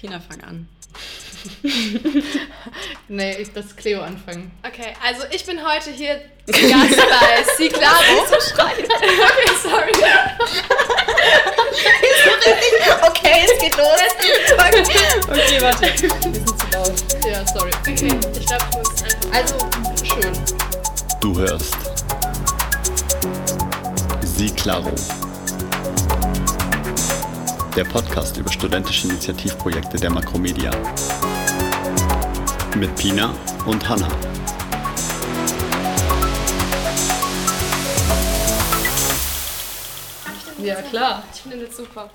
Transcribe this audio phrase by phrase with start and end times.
[0.00, 0.68] Pina, fang an.
[3.08, 4.50] nee, ich das Cleo anfangen.
[4.66, 8.26] Okay, also ich bin heute hier Gast bei Ciclaro.
[8.30, 8.78] so schreit.
[8.78, 9.92] Okay, sorry.
[13.08, 13.86] okay, es geht los.
[15.28, 15.82] okay, warte.
[15.82, 16.94] Wir sind zu laut.
[17.30, 17.70] Ja, sorry.
[17.82, 19.34] Okay, ich glaube, du musst einfach.
[19.34, 19.54] Also,
[20.02, 20.32] schön.
[21.20, 21.76] Du hörst
[24.22, 24.94] Sie Claro.
[27.80, 30.70] Der Podcast über studentische Initiativprojekte der Makromedia.
[32.76, 33.34] Mit Pina
[33.64, 34.06] und Hanna.
[40.62, 41.24] Ja, klar.
[41.32, 42.10] Ich finde das super.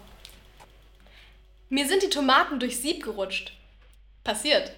[1.69, 3.53] Mir sind die Tomaten durch Sieb gerutscht.
[4.23, 4.71] Passiert.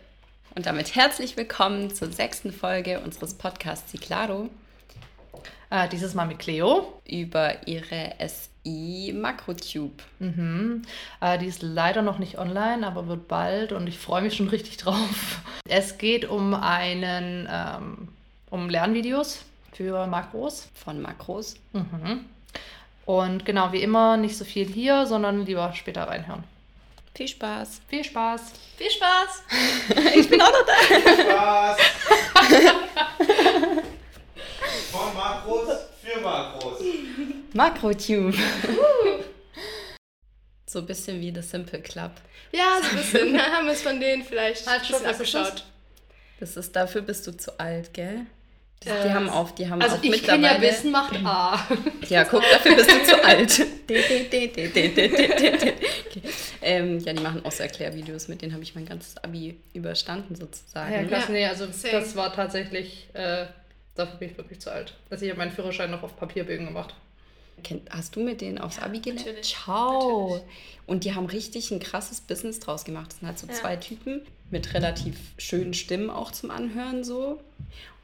[0.55, 4.49] Und damit herzlich willkommen zur sechsten Folge unseres Podcasts Ciclaro
[5.69, 7.01] Äh, dieses Mal mit Cleo.
[7.05, 8.56] über ihre SI
[9.13, 10.03] Makrotube.
[10.19, 10.81] Mhm.
[11.21, 14.49] Äh, die ist leider noch nicht online, aber wird bald und ich freue mich schon
[14.49, 15.39] richtig drauf.
[15.67, 18.07] Es geht um einen, ähm,
[18.49, 19.43] um Lernvideos
[19.73, 20.69] für Makros.
[20.73, 21.55] von Makros.
[21.73, 22.25] Mhm.
[23.05, 26.43] Und genau wie immer nicht so viel hier, sondern lieber später reinhören.
[27.15, 27.81] Viel Spaß.
[27.87, 28.41] Viel Spaß.
[28.77, 29.43] Viel Spaß.
[30.15, 30.73] Ich bin auch noch da.
[31.23, 31.77] Spaß!
[34.91, 35.69] Von Makros
[36.03, 36.79] für Makros.
[37.57, 38.37] Makrotube.
[40.69, 42.11] so ein bisschen wie The Simple Club.
[42.51, 43.41] Ja, so ein bisschen.
[43.51, 45.65] Haben wir es von denen vielleicht Halt, was ist abgeschaut.
[46.39, 48.27] Das ist dafür bist du zu alt, gell?
[48.83, 51.59] Die, Äh, die haben auf, die haben Also auch ich kann ja Wissen macht A.
[52.09, 53.65] Ja, guck, dafür bist du zu alt.
[53.89, 55.73] okay.
[56.61, 60.35] ähm, ja, die machen auch so Erklärvideos, mit denen habe ich mein ganzes Abi überstanden
[60.35, 60.93] sozusagen.
[60.93, 61.91] Ja, krass, Ja, nee, also same.
[61.93, 63.47] das war tatsächlich, äh,
[63.95, 64.93] dafür bin ich wirklich zu alt.
[65.09, 66.93] Also ich habe meinen Führerschein noch auf Papierbögen gemacht.
[67.89, 69.25] Hast du mit denen aufs Abi gelernt?
[69.25, 70.27] natürlich, Ciao.
[70.29, 70.43] natürlich.
[70.85, 73.11] Und die haben richtig ein krasses Business draus gemacht.
[73.11, 73.53] Das sind halt so Ja.
[73.53, 77.41] zwei Typen mit relativ schönen Stimmen auch zum Anhören so.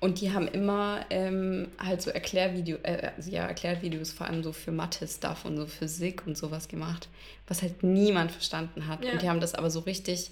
[0.01, 4.51] Und die haben immer ähm, halt so Erklärvideo, äh, also ja, Erklärvideos vor allem so
[4.51, 7.07] für Mathe-Stuff und so Physik und sowas gemacht,
[7.47, 9.05] was halt niemand verstanden hat.
[9.05, 9.13] Ja.
[9.13, 10.31] Und die haben das aber so richtig,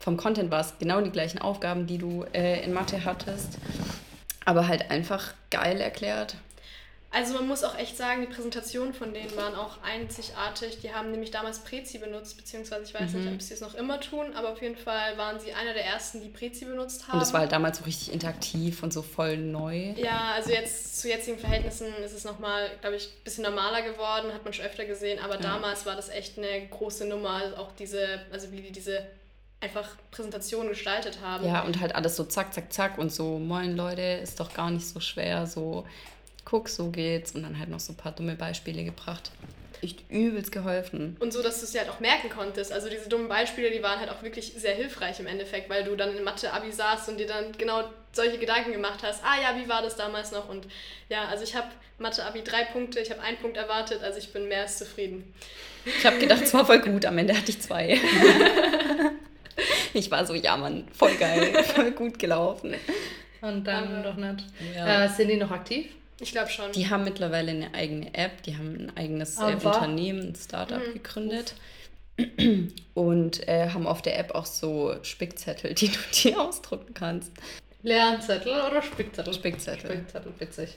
[0.00, 3.58] vom Content war es genau die gleichen Aufgaben, die du äh, in Mathe hattest,
[4.44, 6.34] aber halt einfach geil erklärt.
[7.10, 10.80] Also man muss auch echt sagen, die Präsentationen von denen waren auch einzigartig.
[10.82, 13.20] Die haben nämlich damals Prezi benutzt, beziehungsweise ich weiß Mhm.
[13.20, 15.86] nicht, ob sie es noch immer tun, aber auf jeden Fall waren sie einer der
[15.86, 17.14] ersten, die Prezi benutzt haben.
[17.14, 19.92] Und das war halt damals so richtig interaktiv und so voll neu.
[19.96, 24.32] ja, also jetzt zu jetzigen Verhältnissen ist es nochmal, glaube ich, ein bisschen normaler geworden,
[24.34, 25.40] hat man schon öfter gesehen, aber Ja.
[25.40, 29.06] damals war das echt eine große Nummer, also auch diese, also wie die diese
[29.60, 31.44] einfach Präsentation gestaltet haben.
[31.46, 34.70] Ja, und halt alles so zack, zack, zack und so, moin Leute, ist doch gar
[34.70, 35.84] nicht so schwer, so,
[36.48, 37.32] guck, so geht's.
[37.32, 39.30] Und dann halt noch so ein paar dumme Beispiele gebracht.
[39.80, 41.16] Echt übelst geholfen.
[41.20, 42.72] Und so, dass du es dir halt auch merken konntest.
[42.72, 45.94] Also diese dummen Beispiele, die waren halt auch wirklich sehr hilfreich im Endeffekt, weil du
[45.94, 49.22] dann in Mathe-Abi saßt und dir dann genau solche Gedanken gemacht hast.
[49.22, 50.48] Ah ja, wie war das damals noch?
[50.48, 50.66] Und
[51.08, 54.48] ja, also ich habe Mathe-Abi drei Punkte, ich habe einen Punkt erwartet, also ich bin
[54.48, 55.32] mehr als zufrieden.
[55.84, 58.00] Ich habe gedacht, es war voll gut, am Ende hatte ich zwei.
[59.94, 62.74] ich war so, ja Mann, voll geil, voll gut gelaufen.
[63.40, 64.44] Und dann Aber- doch nicht.
[64.74, 65.04] Ja.
[65.04, 65.86] Äh, sind die noch aktiv?
[66.20, 66.72] Ich glaube schon.
[66.72, 70.92] Die haben mittlerweile eine eigene App, die haben ein eigenes äh, Unternehmen, ein Startup Mhm.
[70.94, 71.54] gegründet.
[72.94, 77.30] Und äh, haben auf der App auch so Spickzettel, die du dir ausdrucken kannst.
[77.82, 79.32] Lernzettel oder Spickzettel?
[79.32, 79.90] Spickzettel.
[79.92, 80.76] Spickzettel, witzig.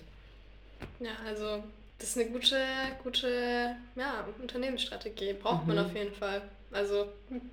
[1.00, 1.64] ja, also
[1.98, 2.58] das ist eine gute,
[3.04, 5.34] gute ja, Unternehmensstrategie.
[5.34, 5.86] Braucht man Mhm.
[5.86, 6.42] auf jeden Fall.
[6.74, 7.08] Also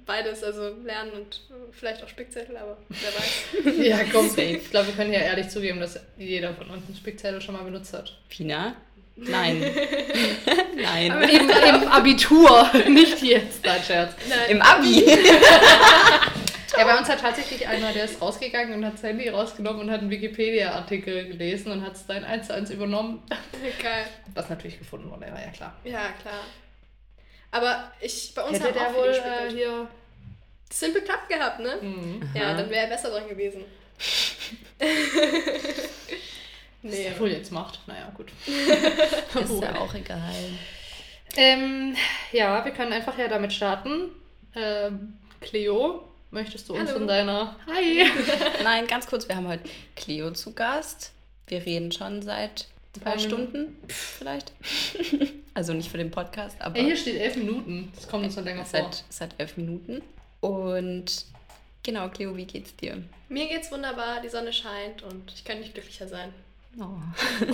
[0.06, 1.40] beides, also Lernen und
[1.72, 3.76] vielleicht auch Spickzettel, aber wer weiß.
[3.86, 7.40] Ja, komm, ich glaube, wir können ja ehrlich zugeben, dass jeder von uns einen Spickzettel
[7.40, 8.16] schon mal benutzt hat.
[8.28, 8.76] Pina?
[9.16, 9.60] Nein.
[10.76, 11.10] Nein.
[11.10, 14.12] Aber- Im, im Abitur, nicht jetzt, dein Scherz.
[14.28, 15.04] Nein, Im Abi.
[16.76, 19.90] Ja, bei uns hat tatsächlich einer, der ist rausgegangen und hat sein Handy rausgenommen und
[19.90, 23.20] hat einen Wikipedia-Artikel gelesen und hat es dann eins zu eins übernommen.
[23.82, 24.06] Geil.
[24.34, 25.74] Was natürlich gefunden wurde, war ja klar.
[25.82, 26.44] Ja, klar.
[27.50, 29.88] Aber ich, bei uns Hätte haben der auch wohl äh, hier.
[30.70, 31.78] Simple Club gehabt, ne?
[31.80, 32.22] Mhm.
[32.34, 33.64] Ja, dann wäre er besser dran gewesen.
[33.98, 34.36] Was
[36.82, 37.04] nee.
[37.04, 37.80] der wohl jetzt macht.
[37.86, 38.30] Naja, gut.
[38.46, 40.34] Ist ja auch egal.
[41.36, 41.96] Ähm,
[42.32, 44.10] ja, wir können einfach ja damit starten.
[44.54, 46.98] Ähm, Cleo, möchtest du uns Hallo.
[46.98, 47.56] von deiner.
[47.66, 48.06] Hi!
[48.62, 51.12] Nein, ganz kurz, wir haben heute Cleo zu Gast.
[51.46, 54.52] Wir reden schon seit zwei paar Stunden vielleicht.
[55.58, 57.90] Also nicht für den Podcast, aber Ey, hier steht elf Minuten.
[57.96, 58.80] Das kommt uns dann länger vor.
[58.80, 60.02] seit, seit elf Minuten.
[60.40, 61.26] Und
[61.82, 63.02] genau, Cleo, wie geht's dir?
[63.28, 66.32] Mir geht's wunderbar, die Sonne scheint und ich kann nicht glücklicher sein.
[66.78, 67.00] Oh.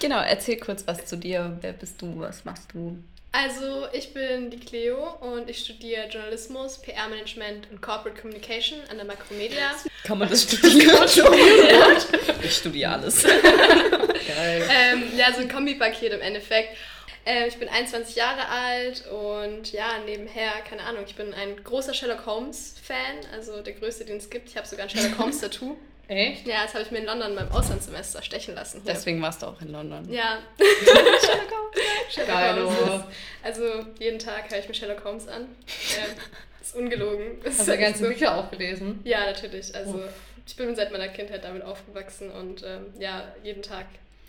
[0.00, 1.56] genau, erzähl kurz was zu dir.
[1.60, 2.18] Wer bist du?
[2.18, 2.98] Was machst du?
[3.40, 9.06] Also, ich bin die Cleo und ich studiere Journalismus, PR-Management und Corporate Communication an der
[9.06, 9.76] Makromedia.
[10.02, 10.98] Kann man das studieren?
[12.42, 13.22] ich studiere alles.
[13.22, 14.68] Geil.
[14.68, 16.76] ähm, ja, so ein Kombipaket im Endeffekt.
[17.24, 21.94] Äh, ich bin 21 Jahre alt und ja, nebenher, keine Ahnung, ich bin ein großer
[21.94, 24.48] Sherlock Holmes-Fan, also der größte, den es gibt.
[24.48, 25.76] Ich habe sogar ein Sherlock Holmes-Tattoo.
[26.08, 26.46] Echt?
[26.46, 28.80] Ja, das habe ich mir in London beim Auslandssemester stechen lassen.
[28.82, 28.94] Hier.
[28.94, 30.10] Deswegen warst du auch in London.
[30.10, 30.38] Ja.
[32.10, 32.70] Sherlock Geilo.
[32.70, 33.04] Holmes.
[33.42, 33.62] Also
[33.98, 35.42] jeden Tag höre ich mir Sherlock Holmes an.
[35.42, 36.16] Ähm,
[36.60, 37.38] ist ungelogen.
[37.44, 38.08] Hast du die ganzen so.
[38.10, 39.00] Bücher auch gelesen?
[39.04, 39.74] Ja, natürlich.
[39.74, 40.02] Also
[40.46, 43.86] ich bin seit meiner Kindheit damit aufgewachsen und ähm, ja, jeden Tag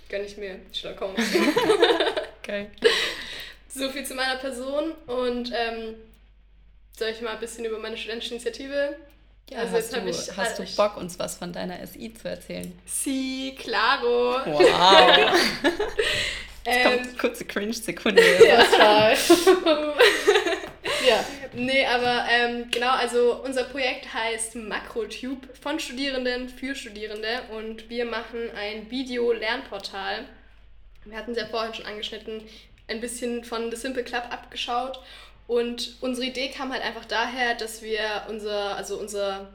[0.10, 1.26] gönne ich mir Sherlock Holmes.
[2.44, 2.70] Geil.
[3.70, 5.96] so viel zu meiner Person und ähm,
[6.98, 8.96] soll ich mal ein bisschen über meine studentische Initiative?
[9.52, 12.14] Ja, Also hast jetzt du, ich- hast du ich- Bock, uns was von deiner SI
[12.14, 12.72] zu erzählen?
[12.86, 14.40] Si, claro.
[14.46, 15.40] Wow.
[16.66, 18.22] Ähm, Kommt, kurze Cringe-Sekunde.
[18.72, 19.16] Total.
[21.08, 21.26] ja.
[21.54, 28.06] Nee, aber ähm, genau, also unser Projekt heißt MacroTube von Studierenden für Studierende und wir
[28.06, 30.26] machen ein Video-Lernportal.
[31.06, 32.44] Wir hatten es ja vorhin schon angeschnitten,
[32.88, 35.00] ein bisschen von The Simple Club abgeschaut
[35.50, 39.50] und unsere Idee kam halt einfach daher, dass wir unser, also unser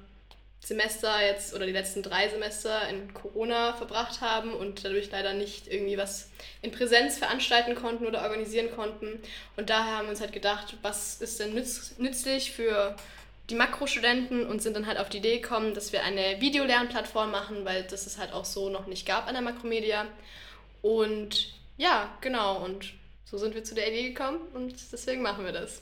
[0.58, 5.68] Semester jetzt oder die letzten drei Semester in Corona verbracht haben und dadurch leider nicht
[5.68, 6.30] irgendwie was
[6.62, 9.20] in Präsenz veranstalten konnten oder organisieren konnten.
[9.56, 12.96] Und daher haben wir uns halt gedacht, was ist denn nütz nützlich für
[13.48, 17.64] die Makrostudenten und sind dann halt auf die Idee gekommen, dass wir eine Videolernplattform machen,
[17.64, 20.06] weil das es halt auch so noch nicht gab an der Makromedia.
[20.82, 22.94] Und ja, genau, und
[23.34, 25.80] so sind wir zu der Idee gekommen und deswegen machen wir das.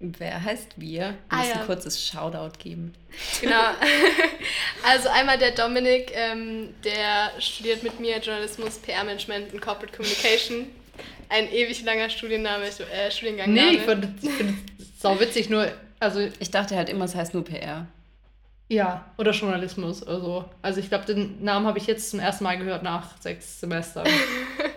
[0.00, 0.90] Wer heißt wir?
[1.00, 1.60] Wir Ah, müssen ja.
[1.60, 2.94] ein kurzes Shoutout geben.
[3.40, 3.54] Genau.
[4.86, 10.66] Also einmal der Dominik, ähm, der studiert mit mir Journalismus, PR-Management und Corporate Communication.
[11.30, 13.52] Ein ewig langer Studienname, äh, Studiengang.
[13.54, 17.44] Nee, ich finde es sau witzig, nur, also Ich dachte halt immer, es heißt nur
[17.44, 17.86] PR.
[18.68, 20.44] ja, oder Journalismus oder so.
[20.60, 24.06] Also ich glaube, den Namen habe ich jetzt zum ersten Mal gehört nach sechs Semestern.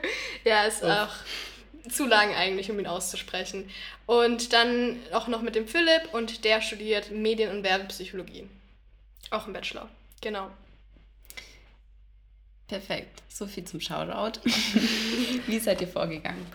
[0.48, 0.90] Ja, ist Uff.
[0.90, 3.70] auch zu lang eigentlich, um ihn auszusprechen.
[4.06, 8.48] Und dann auch noch mit dem Philipp und der studiert Medien- und Werbepsychologie.
[9.30, 9.90] Auch im Bachelor.
[10.22, 10.50] Genau.
[12.68, 13.24] Perfekt.
[13.28, 14.40] So viel zum Shoutout.
[15.48, 16.46] Wie seid ihr vorgegangen?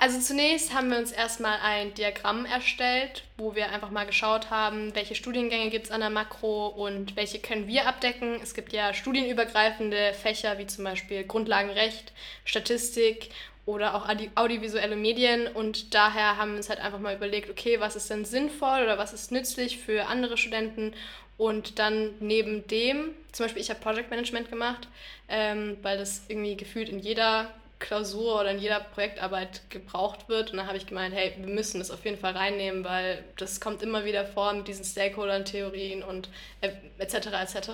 [0.00, 4.94] Also zunächst haben wir uns erstmal ein Diagramm erstellt, wo wir einfach mal geschaut haben,
[4.94, 8.38] welche Studiengänge gibt es an der Makro und welche können wir abdecken.
[8.40, 12.12] Es gibt ja studienübergreifende Fächer wie zum Beispiel Grundlagenrecht,
[12.44, 13.30] Statistik
[13.66, 17.80] oder auch audi audiovisuelle Medien und daher haben wir uns halt einfach mal überlegt, okay,
[17.80, 20.94] was ist denn sinnvoll oder was ist nützlich für andere Studenten
[21.38, 24.88] und dann neben dem, zum Beispiel ich habe Project Management gemacht,
[25.28, 30.50] ähm, weil das irgendwie gefühlt in jeder Klausur oder in jeder Projektarbeit gebraucht wird.
[30.50, 33.60] Und dann habe ich gemeint, hey, wir müssen das auf jeden Fall reinnehmen, weil das
[33.60, 36.28] kommt immer wieder vor mit diesen Stakeholder-Theorien und
[36.60, 37.28] äh, etc.
[37.42, 37.70] etc.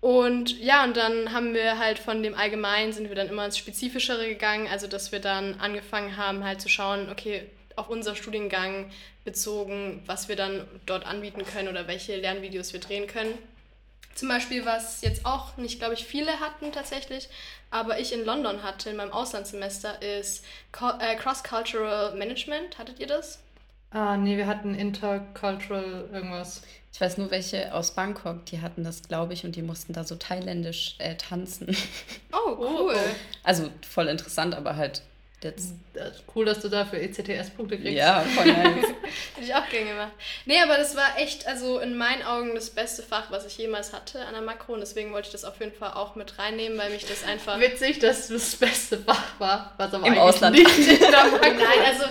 [0.00, 3.58] Und ja, und dann haben wir halt von dem Allgemeinen sind wir dann immer ins
[3.58, 7.46] Spezifischere gegangen, also dass wir dann angefangen haben halt zu schauen, okay,
[7.76, 8.90] auf unser Studiengang
[9.24, 13.36] bezogen, was wir dann dort anbieten können oder welche Lernvideos wir drehen können.
[14.16, 17.28] Zum Beispiel, was jetzt auch nicht, glaube ich, viele hatten tatsächlich,
[17.70, 20.44] aber ich in London hatte in meinem Auslandssemester, ist
[20.98, 22.78] äh, Cross-Cultural Management.
[22.78, 23.38] Hattet ihr das?
[23.96, 26.62] ah, nee, wir hatten Intercultural irgendwas.
[26.92, 30.04] Ich weiß nur, welche aus Bangkok, die hatten das, glaube ich, und die mussten da
[30.04, 31.76] so thailändisch äh, tanzen.
[32.32, 32.96] Oh, cool.
[33.42, 35.02] Also voll interessant, aber halt
[35.42, 35.70] jetzt.
[35.94, 37.92] Das ist cool, dass du dafür ECTS-Punkte kriegst.
[37.94, 38.84] Ja, voll nice.
[39.34, 40.12] Hätte ich auch gerne gemacht.
[40.44, 43.92] Nee, aber das war echt, also in meinen Augen das beste Fach, was ich jemals
[43.94, 44.74] hatte an der Makro.
[44.74, 47.58] Und deswegen wollte ich das auf jeden Fall auch mit reinnehmen, weil mich das einfach.
[47.60, 50.56] Witzig, dass das beste Fach war, was aber Im Ausland.
[50.58, 52.04] nicht in der Nein, also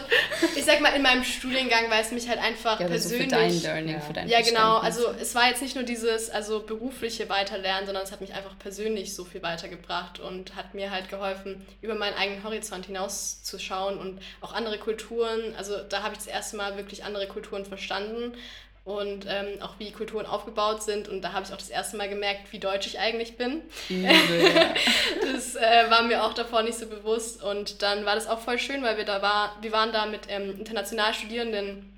[0.56, 3.18] ich sag mal in meinem Studiengang, weil es mich halt einfach Ja, aber so für
[3.24, 3.62] persönlich.
[3.62, 4.00] dein Learning, Ja.
[4.02, 4.78] für dein Ja, genau.
[4.78, 8.58] Also es war jetzt nicht nur dieses also berufliche Weiterlernen, sondern es hat mich einfach
[8.58, 14.20] persönlich so viel weitergebracht und hat mir halt geholfen, über meinen eigenen Horizont hinauszuschauen und
[14.42, 15.56] auch andere Kulturen.
[15.58, 18.34] Also da habe ich das erste Mal wirklich andere Kulturen verstanden
[18.84, 21.08] und ähm, auch wie Kulturen aufgebaut sind.
[21.08, 23.62] Und da habe ich auch das erste Mal gemerkt, wie deutsch ich eigentlich bin.
[23.90, 24.12] Ja.
[25.34, 27.42] Das äh, war mir auch davor nicht so bewusst.
[27.44, 30.22] Und dann war das auch voll schön, weil wir da war, wir waren da mit
[30.30, 31.92] ähm, international Studierenden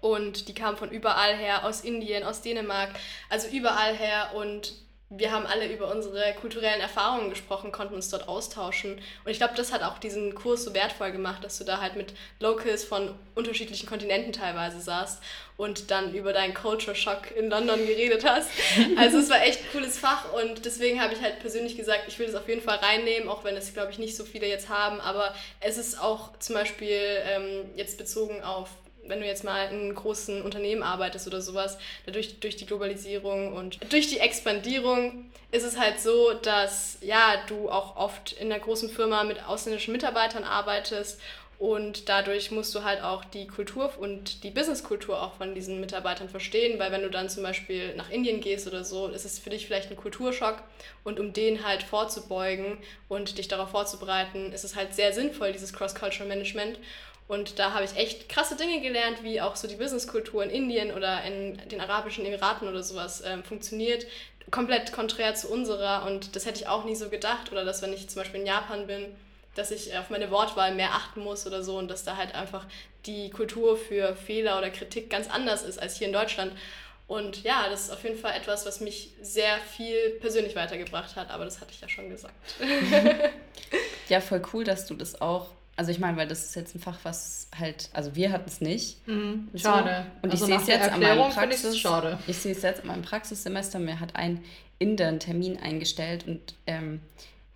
[0.00, 2.90] und die kamen von überall her, aus Indien, aus Dänemark,
[3.28, 4.32] also überall her.
[4.34, 4.74] Und
[5.10, 9.00] wir haben alle über unsere kulturellen Erfahrungen gesprochen, konnten uns dort austauschen.
[9.24, 11.96] Und ich glaube, das hat auch diesen Kurs so wertvoll gemacht, dass du da halt
[11.96, 15.22] mit Locals von unterschiedlichen Kontinenten teilweise saßt
[15.56, 18.50] und dann über deinen Culture Shock in London geredet hast.
[18.96, 22.18] Also es war echt ein cooles Fach und deswegen habe ich halt persönlich gesagt, ich
[22.18, 24.68] will das auf jeden Fall reinnehmen, auch wenn es, glaube ich, nicht so viele jetzt
[24.68, 25.00] haben.
[25.00, 28.68] Aber es ist auch zum Beispiel ähm, jetzt bezogen auf
[29.08, 33.78] wenn du jetzt mal in großen Unternehmen arbeitest oder sowas, dadurch durch die Globalisierung und
[33.92, 38.90] durch die Expandierung ist es halt so, dass ja, du auch oft in einer großen
[38.90, 41.20] Firma mit ausländischen Mitarbeitern arbeitest
[41.58, 46.28] und dadurch musst du halt auch die Kultur und die Businesskultur auch von diesen Mitarbeitern
[46.28, 49.50] verstehen, weil wenn du dann zum Beispiel nach Indien gehst oder so, ist es für
[49.50, 50.62] dich vielleicht ein Kulturschock.
[51.02, 55.72] Und um den halt vorzubeugen und dich darauf vorzubereiten, ist es halt sehr sinnvoll, dieses
[55.72, 56.78] Cross-Cultural Management.
[57.26, 60.92] Und da habe ich echt krasse Dinge gelernt, wie auch so die Businesskultur in Indien
[60.92, 64.06] oder in den Arabischen Emiraten oder sowas ähm, funktioniert.
[64.52, 66.06] Komplett konträr zu unserer.
[66.06, 67.50] Und das hätte ich auch nie so gedacht.
[67.50, 69.06] Oder dass, wenn ich zum Beispiel in Japan bin,
[69.54, 72.66] dass ich auf meine Wortwahl mehr achten muss oder so und dass da halt einfach
[73.06, 76.52] die Kultur für Fehler oder Kritik ganz anders ist als hier in Deutschland.
[77.06, 81.30] Und ja, das ist auf jeden Fall etwas, was mich sehr viel persönlich weitergebracht hat,
[81.30, 82.34] aber das hatte ich ja schon gesagt.
[84.08, 86.80] ja, voll cool, dass du das auch also ich meine, weil das ist jetzt ein
[86.80, 89.06] Fach, was halt, also wir hatten es nicht.
[89.06, 89.48] Mhm.
[89.54, 90.06] Schade.
[90.06, 90.22] So.
[90.22, 91.78] Und also ich sehe es jetzt an meinem Praxis.
[91.78, 92.18] Schade.
[92.26, 93.78] Ich sehe es jetzt an meinem Praxissemester.
[93.78, 94.42] Mir hat ein
[94.80, 97.00] Inder einen Termin eingestellt und ähm,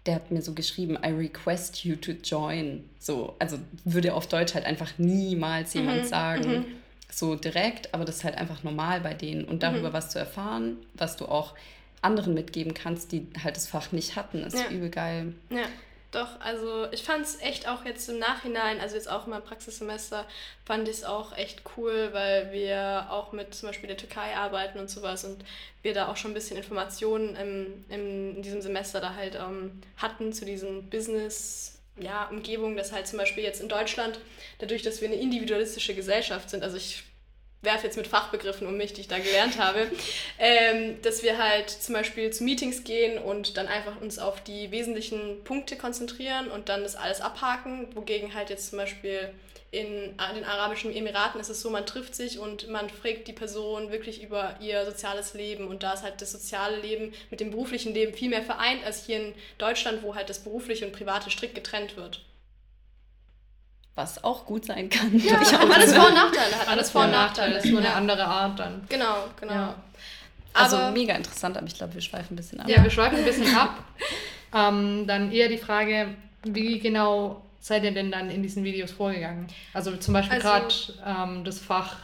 [0.06, 2.84] der hat mir so geschrieben, I request you to join.
[2.98, 6.06] So, also würde auf Deutsch halt einfach niemals jemand mhm.
[6.06, 6.50] sagen.
[6.50, 6.64] Mhm.
[7.10, 9.44] So direkt, aber das ist halt einfach normal bei denen.
[9.44, 9.92] Und darüber mhm.
[9.92, 11.54] was zu erfahren, was du auch
[12.00, 14.68] anderen mitgeben kannst, die halt das Fach nicht hatten, ist ja.
[14.70, 15.34] übel geil.
[15.50, 15.64] Ja.
[16.12, 19.44] Doch, also ich fand es echt auch jetzt im Nachhinein, also jetzt auch in meinem
[19.44, 20.26] Praxissemester,
[20.66, 24.78] fand ich es auch echt cool, weil wir auch mit zum Beispiel der Türkei arbeiten
[24.78, 25.42] und sowas und
[25.80, 29.80] wir da auch schon ein bisschen Informationen im, im, in diesem Semester da halt ähm,
[29.96, 32.28] hatten zu diesen Business- ja,
[32.76, 34.18] dass halt zum Beispiel jetzt in Deutschland,
[34.58, 37.04] dadurch, dass wir eine individualistische Gesellschaft sind, also ich
[37.62, 39.90] werfe jetzt mit Fachbegriffen um mich, die ich da gelernt habe,
[40.38, 44.70] ähm, dass wir halt zum Beispiel zu Meetings gehen und dann einfach uns auf die
[44.70, 49.32] wesentlichen Punkte konzentrieren und dann das alles abhaken, wogegen halt jetzt zum Beispiel
[49.70, 53.90] in den Arabischen Emiraten ist es so, man trifft sich und man fragt die Person
[53.90, 55.66] wirklich über ihr soziales Leben.
[55.66, 59.06] Und da ist halt das soziale Leben mit dem beruflichen Leben viel mehr vereint als
[59.06, 62.20] hier in Deutschland, wo halt das berufliche und private strikt getrennt wird
[63.94, 65.18] was auch gut sein kann.
[65.18, 66.58] Ja, hat alles Vor- und Nachteile.
[66.58, 67.54] Hat alles Vor- und Nachteile.
[67.54, 68.84] Das ist nur eine andere Art dann.
[68.88, 69.52] Genau, genau.
[69.52, 69.74] Ja.
[70.54, 72.68] Also aber, mega interessant, aber ich glaube, wir schweifen ein bisschen ab.
[72.68, 73.78] Ja, wir schweifen ein bisschen ab.
[74.54, 76.08] Ähm, dann eher die Frage,
[76.42, 79.46] wie genau seid ihr denn dann in diesen Videos vorgegangen?
[79.72, 80.74] Also zum Beispiel also, gerade
[81.06, 81.96] ähm, das Fach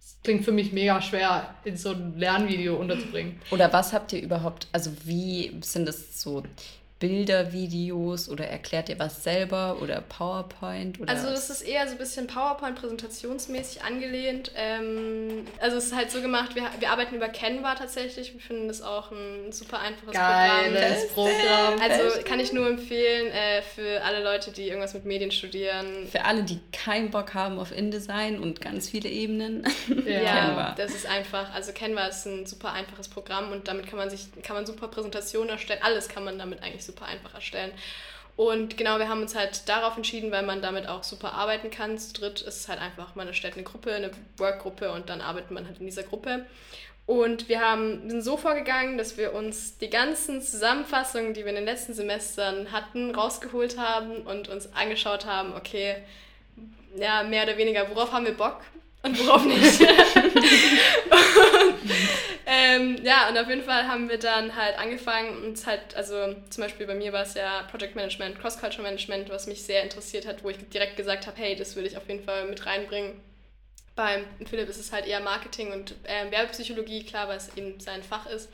[0.00, 3.40] das klingt für mich mega schwer, in so ein Lernvideo unterzubringen.
[3.50, 6.42] Oder was habt ihr überhaupt, also wie sind das so
[7.04, 10.98] Bilder, Videos oder erklärt ihr was selber oder PowerPoint?
[10.98, 14.52] Oder also es ist eher so ein bisschen PowerPoint-präsentationsmäßig angelehnt.
[14.56, 18.32] Ähm, also es ist halt so gemacht, wir, wir arbeiten über Canva tatsächlich.
[18.32, 21.74] Wir finden das auch ein super einfaches Geiles Programm.
[21.74, 21.80] Programm.
[21.82, 26.08] Also kann ich nur empfehlen äh, für alle Leute, die irgendwas mit Medien studieren.
[26.10, 29.66] Für alle, die keinen Bock haben auf InDesign und ganz viele Ebenen.
[30.04, 30.74] Ja, Canva.
[30.76, 34.26] das ist einfach, also Canva ist ein super einfaches Programm und damit kann man sich,
[34.42, 35.80] kann man super Präsentationen erstellen.
[35.82, 37.72] Alles kann man damit eigentlich super einfach erstellen.
[38.36, 41.98] Und genau, wir haben uns halt darauf entschieden, weil man damit auch super arbeiten kann.
[41.98, 45.52] Zu dritt ist es halt einfach, man erstellt eine Gruppe, eine Workgruppe und dann arbeitet
[45.52, 46.44] man halt in dieser Gruppe.
[47.06, 51.56] Und wir haben, sind so vorgegangen, dass wir uns die ganzen Zusammenfassungen, die wir in
[51.56, 55.96] den letzten Semestern hatten, rausgeholt haben und uns angeschaut haben, okay,
[56.96, 58.62] ja, mehr oder weniger, worauf haben wir Bock
[59.04, 59.80] und worauf nicht.
[59.80, 59.86] und,
[62.46, 66.64] ähm, ja, und auf jeden Fall haben wir dann halt angefangen, uns halt, also zum
[66.64, 70.42] Beispiel bei mir war es ja Project Management, Cross-Cultural Management, was mich sehr interessiert hat,
[70.42, 73.20] wo ich direkt gesagt habe, hey, das würde ich auf jeden Fall mit reinbringen.
[73.94, 78.02] Beim Philipp ist es halt eher Marketing und äh, Werbepsychologie, klar, weil es eben sein
[78.02, 78.50] Fach ist.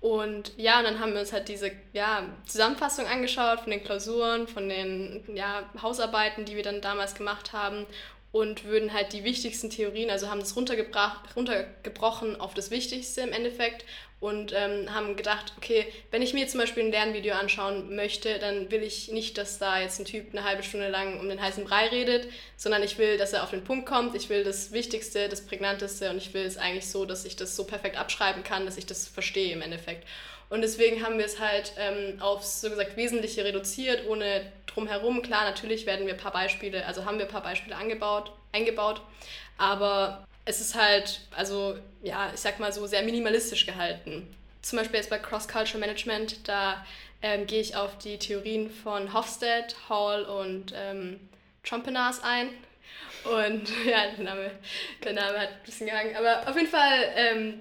[0.00, 4.46] Und ja, und dann haben wir uns halt diese ja, Zusammenfassung angeschaut von den Klausuren,
[4.46, 7.84] von den ja, Hausarbeiten, die wir dann damals gemacht haben
[8.30, 13.84] und würden halt die wichtigsten Theorien, also haben das runtergebrochen auf das Wichtigste im Endeffekt
[14.20, 18.70] und ähm, haben gedacht, okay, wenn ich mir zum Beispiel ein Lernvideo anschauen möchte, dann
[18.70, 21.64] will ich nicht, dass da jetzt ein Typ eine halbe Stunde lang um den heißen
[21.64, 25.28] Brei redet, sondern ich will, dass er auf den Punkt kommt, ich will das Wichtigste,
[25.28, 28.66] das Prägnanteste und ich will es eigentlich so, dass ich das so perfekt abschreiben kann,
[28.66, 30.04] dass ich das verstehe im Endeffekt.
[30.50, 35.22] Und deswegen haben wir es halt ähm, aufs so gesagt Wesentliche reduziert, ohne drumherum.
[35.22, 39.02] Klar, natürlich werden wir ein paar Beispiele, also haben wir ein paar Beispiele angebaut, eingebaut,
[39.58, 44.34] aber es ist halt, also ja, ich sag mal so sehr minimalistisch gehalten.
[44.62, 46.84] zum Beispiel jetzt bei Cross-Cultural Management, da
[47.22, 51.20] ähm, gehe ich auf die Theorien von Hofstede, Hall und ähm,
[51.64, 52.50] Trompenas ein.
[53.28, 54.50] Und ja, der Name,
[55.04, 56.16] der Name hat ein bisschen gehangen.
[56.16, 57.60] Aber auf jeden Fall ähm,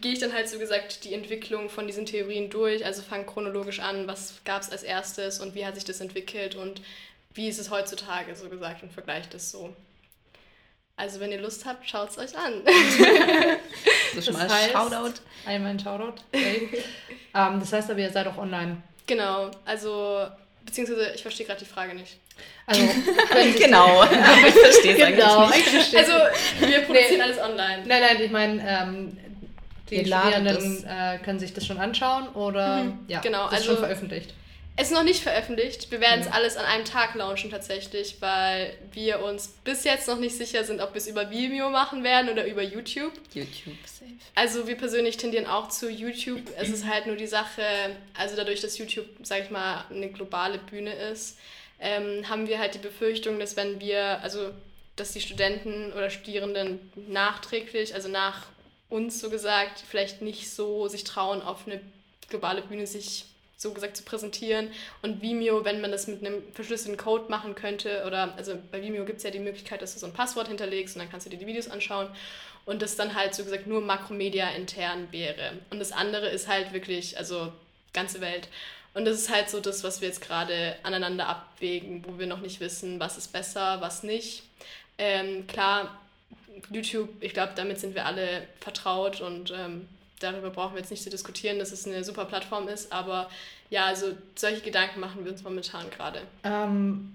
[0.00, 2.84] gehe ich dann halt so gesagt die Entwicklung von diesen Theorien durch.
[2.84, 6.54] Also fange chronologisch an, was gab es als erstes und wie hat sich das entwickelt
[6.54, 6.80] und
[7.34, 9.74] wie ist es heutzutage so gesagt und vergleicht das so.
[10.96, 12.62] Also wenn ihr Lust habt, schaut es euch an.
[14.14, 15.20] so schon mal heißt, Shoutout.
[15.46, 16.20] Einmal ein Shoutout.
[16.32, 16.68] Okay.
[17.34, 18.82] ähm, das heißt aber, ihr seid auch online.
[19.06, 20.26] Genau, also
[20.68, 22.18] beziehungsweise ich verstehe gerade die Frage nicht.
[22.66, 22.82] Also,
[23.58, 24.04] genau,
[24.48, 25.96] ich verstehe es genau, eigentlich nicht.
[25.96, 26.12] Also,
[26.60, 27.22] wir produzieren nee.
[27.22, 27.82] alles online.
[27.86, 29.18] Nein, nein, ich meine, ähm,
[29.90, 33.70] die Studierenden äh, können sich das schon anschauen oder mhm, ja, genau, das ist also,
[33.70, 34.34] schon veröffentlicht.
[34.80, 35.90] Es ist noch nicht veröffentlicht.
[35.90, 36.34] Wir werden es mhm.
[36.34, 40.80] alles an einem Tag launchen tatsächlich, weil wir uns bis jetzt noch nicht sicher sind,
[40.80, 43.12] ob wir es über Vimeo machen werden oder über YouTube.
[43.34, 44.12] YouTube, safe.
[44.36, 46.42] Also wir persönlich tendieren auch zu YouTube.
[46.56, 47.60] Es ist halt nur die Sache,
[48.16, 51.38] also dadurch, dass YouTube, sag ich mal, eine globale Bühne ist,
[51.80, 54.52] ähm, haben wir halt die Befürchtung, dass wenn wir, also
[54.94, 58.46] dass die Studenten oder Studierenden nachträglich, also nach
[58.90, 61.80] uns so gesagt, vielleicht nicht so sich trauen, auf eine
[62.28, 63.24] globale Bühne sich
[63.58, 64.70] so gesagt zu präsentieren.
[65.02, 69.04] Und Vimeo, wenn man das mit einem verschlüsselten Code machen könnte, oder also bei Vimeo
[69.04, 71.30] gibt es ja die Möglichkeit, dass du so ein Passwort hinterlegst und dann kannst du
[71.30, 72.08] dir die Videos anschauen
[72.64, 75.54] und das dann halt so gesagt nur Makromedia intern wäre.
[75.70, 77.52] Und das andere ist halt wirklich, also
[77.92, 78.48] ganze Welt.
[78.94, 82.40] Und das ist halt so das, was wir jetzt gerade aneinander abwägen, wo wir noch
[82.40, 84.44] nicht wissen, was ist besser, was nicht.
[84.98, 85.98] Ähm, klar,
[86.70, 89.88] YouTube, ich glaube, damit sind wir alle vertraut und ähm,
[90.20, 93.28] darüber brauchen wir jetzt nicht zu diskutieren, dass es eine super Plattform ist, aber
[93.70, 96.20] ja, also solche Gedanken machen wir uns momentan gerade.
[96.44, 97.12] Ähm,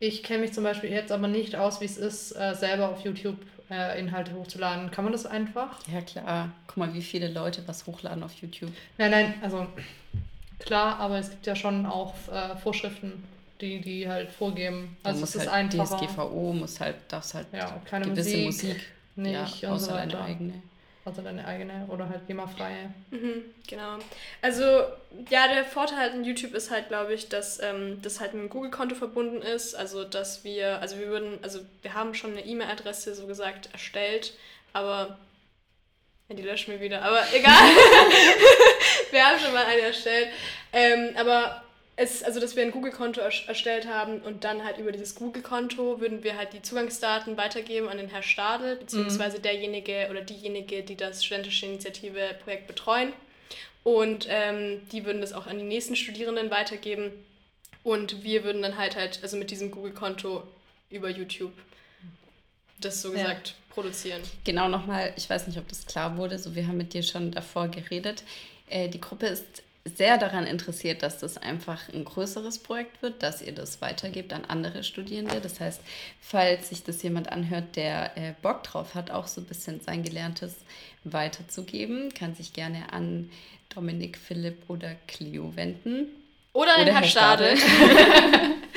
[0.00, 3.04] ich kenne mich zum Beispiel jetzt aber nicht aus, wie es ist, äh, selber auf
[3.04, 3.36] YouTube
[3.70, 4.90] äh, Inhalte hochzuladen.
[4.90, 5.80] Kann man das einfach?
[5.92, 6.50] Ja, klar.
[6.66, 8.70] Guck mal, wie viele Leute was hochladen auf YouTube.
[8.96, 9.66] Nein, nein, also
[10.58, 13.24] klar, aber es gibt ja schon auch äh, Vorschriften,
[13.60, 14.96] die die halt vorgeben.
[15.02, 15.96] Also es ist halt einfacher.
[15.96, 18.86] DSGVO muss halt, das halt ja, keine gewisse Musik, Musik
[19.16, 20.62] nicht ja, außer so deine eigene.
[21.08, 22.90] Also deine eigene oder halt GEMA-freie.
[23.10, 23.96] Mhm, genau.
[24.42, 24.62] Also
[25.30, 28.50] ja, der Vorteil an YouTube ist halt, glaube ich, dass ähm, das halt mit einem
[28.50, 29.74] Google-Konto verbunden ist.
[29.74, 34.34] Also dass wir, also wir würden, also wir haben schon eine E-Mail-Adresse so gesagt erstellt,
[34.74, 35.16] aber
[36.28, 37.54] ja, die löschen wir wieder, aber egal.
[39.10, 40.28] wir haben schon mal eine erstellt.
[40.74, 41.62] Ähm, aber
[41.98, 46.22] es, also dass wir ein Google-Konto erstellt haben und dann halt über dieses Google-Konto würden
[46.22, 49.42] wir halt die Zugangsdaten weitergeben an den Herr Stadel, beziehungsweise mhm.
[49.42, 53.12] derjenige oder diejenige, die das studentische Initiative-Projekt betreuen.
[53.82, 57.10] Und ähm, die würden das auch an die nächsten Studierenden weitergeben.
[57.82, 60.44] Und wir würden dann halt halt, also mit diesem Google-Konto
[60.90, 61.52] über YouTube
[62.80, 63.54] das so gesagt ja.
[63.74, 64.22] produzieren.
[64.44, 67.32] Genau nochmal, ich weiß nicht, ob das klar wurde, so wir haben mit dir schon
[67.32, 68.22] davor geredet.
[68.68, 73.42] Äh, die Gruppe ist sehr daran interessiert, dass das einfach ein größeres Projekt wird, dass
[73.42, 75.40] ihr das weitergebt an andere Studierende.
[75.40, 75.80] Das heißt,
[76.20, 80.02] falls sich das jemand anhört, der äh, Bock drauf hat, auch so ein bisschen sein
[80.02, 80.56] Gelerntes
[81.04, 83.30] weiterzugeben, kann sich gerne an
[83.74, 86.08] Dominik, Philipp oder Clio wenden.
[86.52, 87.54] Oder an Herr Stade.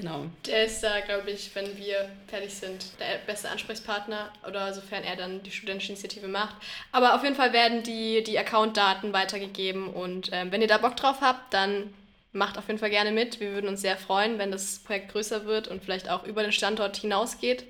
[0.00, 0.26] Genau.
[0.46, 5.16] Der ist da, glaube ich, wenn wir fertig sind, der beste Ansprechpartner oder sofern er
[5.16, 6.56] dann die studentische Initiative macht.
[6.92, 10.96] Aber auf jeden Fall werden die, die Account-Daten weitergegeben und ähm, wenn ihr da Bock
[10.96, 11.94] drauf habt, dann
[12.32, 13.40] macht auf jeden Fall gerne mit.
[13.40, 16.52] Wir würden uns sehr freuen, wenn das Projekt größer wird und vielleicht auch über den
[16.52, 17.64] Standort hinausgeht.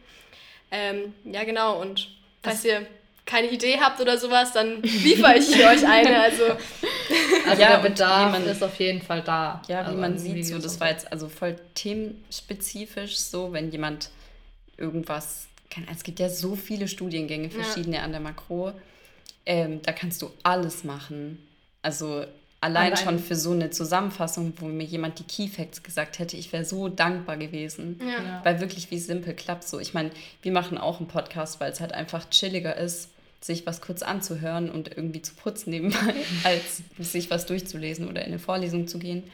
[0.70, 1.80] Ähm, ja, genau.
[1.80, 2.08] Und
[2.42, 2.86] falls ihr
[3.26, 6.20] keine Idee habt oder sowas, dann liefere ich euch eine.
[6.20, 6.44] Also,
[7.46, 9.60] also ja, der Bedarf man, ist auf jeden Fall da.
[9.68, 14.10] Ja, wie also man sieht, so, das war jetzt also voll themenspezifisch so, wenn jemand
[14.78, 15.86] irgendwas kann.
[15.92, 18.02] Es gibt ja so viele Studiengänge, verschiedene ja.
[18.02, 18.72] an der Makro.
[19.44, 21.44] Ähm, da kannst du alles machen.
[21.82, 22.24] Also
[22.60, 26.36] allein, allein, schon für so eine Zusammenfassung, wo mir jemand die Key Facts gesagt hätte,
[26.36, 28.00] ich wäre so dankbar gewesen.
[28.00, 28.40] Ja.
[28.44, 29.80] Weil wirklich wie simpel klappt so.
[29.80, 30.10] Ich meine,
[30.42, 33.10] wir machen auch einen Podcast, weil es halt einfach chilliger ist
[33.46, 38.28] sich was kurz anzuhören und irgendwie zu putzen nebenbei, als sich was durchzulesen oder in
[38.28, 39.24] eine Vorlesung zu gehen.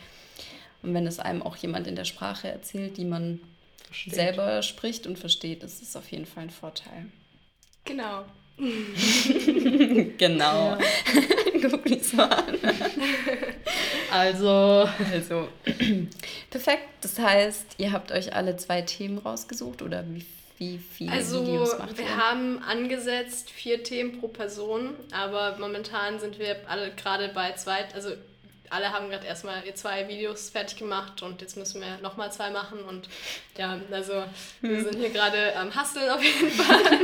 [0.83, 3.41] Und wenn es einem auch jemand in der Sprache erzählt, die man
[3.87, 4.15] versteht.
[4.15, 7.07] selber spricht und versteht, ist es auf jeden Fall ein Vorteil.
[7.85, 8.25] Genau.
[10.19, 10.77] genau.
[10.77, 10.79] Ja.
[11.71, 12.59] Guck mich so an.
[14.11, 14.89] Also.
[15.13, 15.49] Also.
[16.51, 16.89] Perfekt.
[17.01, 20.25] Das heißt, ihr habt euch alle zwei Themen rausgesucht oder wie
[20.59, 21.99] wie viele also, Videos macht ihr?
[21.99, 27.85] Wir haben angesetzt vier Themen pro Person, aber momentan sind wir alle gerade bei zwei,
[27.95, 28.11] also
[28.71, 32.81] alle haben gerade erstmal zwei Videos fertig gemacht und jetzt müssen wir nochmal zwei machen
[32.81, 33.09] und
[33.59, 34.25] ja, also
[34.63, 34.85] wir hm.
[34.85, 36.81] sind hier gerade am Husteln auf jeden Fall.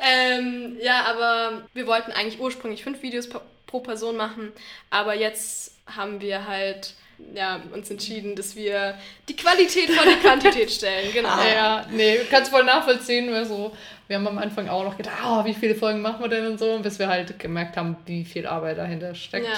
[0.00, 3.28] ähm, ja, aber wir wollten eigentlich ursprünglich fünf Videos
[3.66, 4.52] pro Person machen.
[4.90, 6.94] Aber jetzt haben wir halt
[7.34, 8.94] ja, uns entschieden, dass wir
[9.28, 11.12] die Qualität vor die Quantität stellen.
[11.12, 11.28] Genau.
[11.28, 11.46] Ah.
[11.46, 13.72] Ja, nee, kannst voll nachvollziehen, weil so,
[14.08, 16.58] wir haben am Anfang auch noch gedacht, oh, wie viele Folgen machen wir denn und
[16.58, 19.46] so, bis wir halt gemerkt haben, wie viel Arbeit dahinter steckt.
[19.46, 19.54] Ja.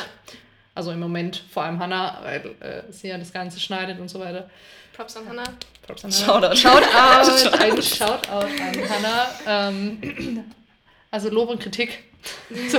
[0.75, 4.21] Also im Moment vor allem Hannah, weil äh, sie ja das Ganze schneidet und so
[4.21, 4.49] weiter.
[4.92, 5.44] Props an Hannah.
[5.87, 6.55] Props an Hannah.
[6.55, 6.83] Shoutout.
[6.87, 7.57] Shoutout.
[7.59, 9.29] Ein Shoutout an Hannah.
[9.47, 10.44] Ähm,
[11.11, 12.05] also Lob und Kritik.
[12.68, 12.79] So.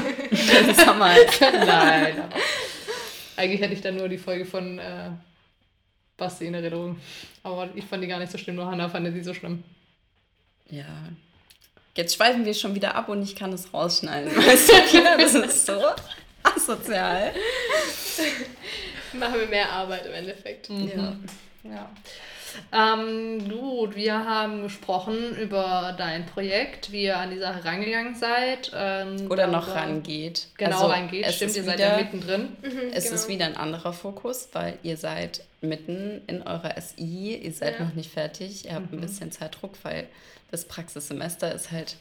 [0.67, 1.41] Das haben wir halt.
[1.41, 2.23] Nein.
[3.39, 5.11] Eigentlich hätte ich dann nur die Folge von äh,
[6.17, 6.99] Basti in Erinnerung.
[7.41, 9.63] Aber ich fand die gar nicht so schlimm, nur Hannah fand die so schlimm.
[10.69, 10.83] Ja.
[11.95, 14.29] Jetzt schweifen wir schon wieder ab und ich kann es rausschneiden.
[14.35, 15.81] Weißt du, das ist so
[16.43, 17.31] asozial.
[19.13, 20.69] Machen wir mehr Arbeit im Endeffekt.
[20.69, 20.91] Mhm.
[21.63, 21.71] Ja.
[21.71, 21.91] ja.
[22.71, 28.71] Ähm, gut, wir haben gesprochen über dein Projekt, wie ihr an die Sache rangegangen seid.
[28.75, 30.47] Ähm, Oder noch rangeht.
[30.57, 31.25] Genau, also rangeht.
[31.33, 32.57] Stimmt, ihr seid ja mittendrin.
[32.61, 33.15] Mhm, es genau.
[33.15, 37.85] ist wieder ein anderer Fokus, weil ihr seid mitten in eurer SI, ihr seid ja.
[37.85, 38.99] noch nicht fertig, ihr habt mhm.
[38.99, 40.07] ein bisschen Zeitdruck, weil
[40.51, 41.97] das Praxissemester ist halt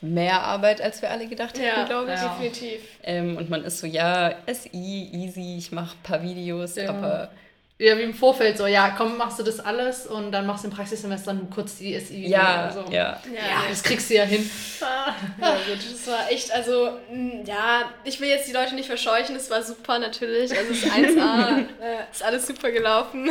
[0.00, 2.20] mehr Arbeit, als wir alle gedacht ja, hätten, glaube ich.
[2.20, 2.80] Ja, definitiv.
[3.02, 6.90] Ähm, und man ist so, ja, SI, easy, ich mache ein paar Videos, ja.
[6.90, 7.30] aber
[7.78, 10.68] ja, wie im Vorfeld so, ja, komm, machst du das alles und dann machst du
[10.68, 12.26] im Praxissemester nur kurz die SI.
[12.26, 12.90] Ja, so.
[12.90, 13.20] ja.
[13.24, 13.64] ja.
[13.68, 14.50] das kriegst du ja hin.
[14.80, 16.96] Ah, ja, gut, das war echt, also,
[17.44, 20.90] ja, ich will jetzt die Leute nicht verscheuchen, es war super natürlich, also es ist
[20.90, 23.30] 1A, äh, ist alles super gelaufen.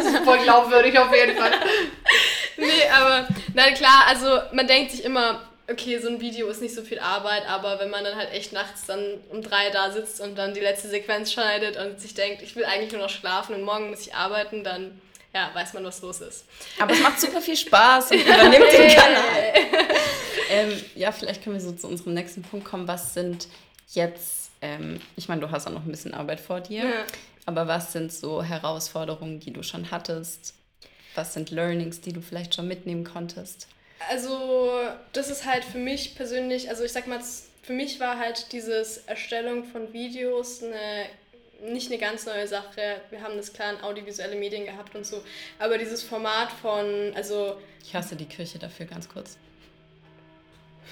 [0.00, 1.52] super glaubwürdig auf jeden Fall.
[2.56, 6.74] nee, aber, na klar, also man denkt sich immer, okay, so ein Video ist nicht
[6.74, 10.20] so viel Arbeit, aber wenn man dann halt echt nachts dann um drei da sitzt
[10.20, 13.54] und dann die letzte Sequenz schneidet und sich denkt, ich will eigentlich nur noch schlafen
[13.54, 15.00] und morgen muss ich arbeiten, dann
[15.34, 16.46] ja, weiß man, was los ist.
[16.78, 19.52] Aber es macht super viel Spaß und übernimmt den Kanal.
[20.50, 22.88] ähm, ja, vielleicht können wir so zu unserem nächsten Punkt kommen.
[22.88, 23.48] Was sind
[23.92, 27.04] jetzt, ähm, ich meine, du hast auch noch ein bisschen Arbeit vor dir, ja.
[27.44, 30.54] aber was sind so Herausforderungen, die du schon hattest?
[31.14, 33.68] Was sind Learnings, die du vielleicht schon mitnehmen konntest?
[34.08, 34.80] Also,
[35.12, 37.20] das ist halt für mich persönlich, also ich sag mal,
[37.62, 41.06] für mich war halt dieses Erstellung von Videos eine
[41.62, 43.00] nicht eine ganz neue Sache.
[43.10, 45.22] Wir haben das klar in audiovisuelle Medien gehabt und so.
[45.58, 47.60] Aber dieses Format von, also.
[47.82, 49.38] Ich hasse die Kirche dafür ganz kurz.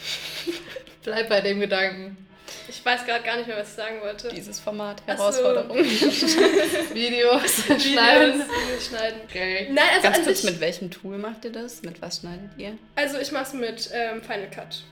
[1.04, 2.16] Bleib bei dem Gedanken.
[2.76, 4.28] Ich weiß gerade gar nicht mehr, was ich sagen wollte.
[4.30, 5.76] Dieses Format, Herausforderung.
[5.84, 5.84] So.
[6.94, 8.42] Videos, schneiden.
[8.80, 9.20] schneiden.
[9.28, 9.68] Okay.
[9.70, 11.82] Nein, also Ganz kurz, mit welchem Tool macht ihr das?
[11.82, 12.76] Mit was schneidet ihr?
[12.96, 14.82] Also ich mache es mit ähm, Final Cut.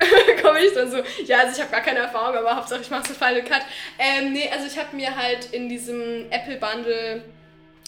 [0.42, 3.08] Komme ich dann so, ja, also ich habe gar keine Erfahrung, aber Hauptsache ich mache
[3.08, 3.62] so Final Cut.
[3.98, 7.22] Ähm, nee, also ich habe mir halt in diesem Apple Bundle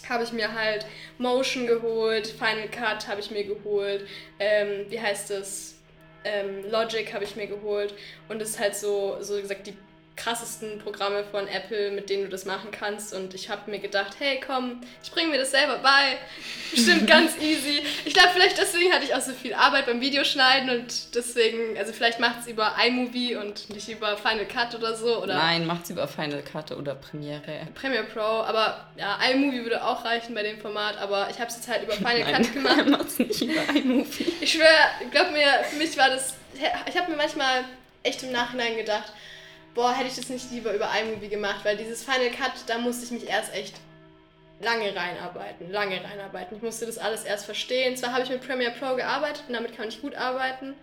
[0.08, 0.86] habe ich mir halt
[1.18, 4.06] Motion geholt, Final Cut habe ich mir geholt,
[4.38, 5.75] ähm, wie heißt das?
[6.26, 7.94] Ähm, Logic habe ich mir geholt
[8.28, 9.76] und es ist halt so, so gesagt, die
[10.16, 13.14] krassesten Programme von Apple, mit denen du das machen kannst.
[13.14, 16.18] Und ich habe mir gedacht, hey, komm, ich bringe mir das selber bei.
[16.70, 17.82] Bestimmt ganz easy.
[18.04, 21.92] Ich glaube, vielleicht deswegen hatte ich auch so viel Arbeit beim Videoschneiden und deswegen, also
[21.92, 25.22] vielleicht macht es über iMovie und nicht über Final Cut oder so.
[25.22, 27.68] Oder Nein, macht es über Final Cut oder Premiere.
[27.74, 31.56] Premiere Pro, aber ja, iMovie würde auch reichen bei dem Format, aber ich habe es
[31.56, 32.86] jetzt halt über Final Nein, Cut gemacht.
[32.88, 34.32] macht's nicht über iMovie.
[34.40, 34.66] Ich schwöre,
[35.10, 36.34] glaub mir, für mich war das,
[36.88, 37.64] ich habe mir manchmal
[38.02, 39.12] echt im Nachhinein gedacht,
[39.76, 43.04] boah, hätte ich das nicht lieber über iMovie gemacht, weil dieses Final Cut, da musste
[43.04, 43.76] ich mich erst echt
[44.60, 46.56] lange reinarbeiten, lange reinarbeiten.
[46.56, 47.96] Ich musste das alles erst verstehen.
[47.96, 50.74] Zwar habe ich mit Premiere Pro gearbeitet und damit kann ich gut arbeiten,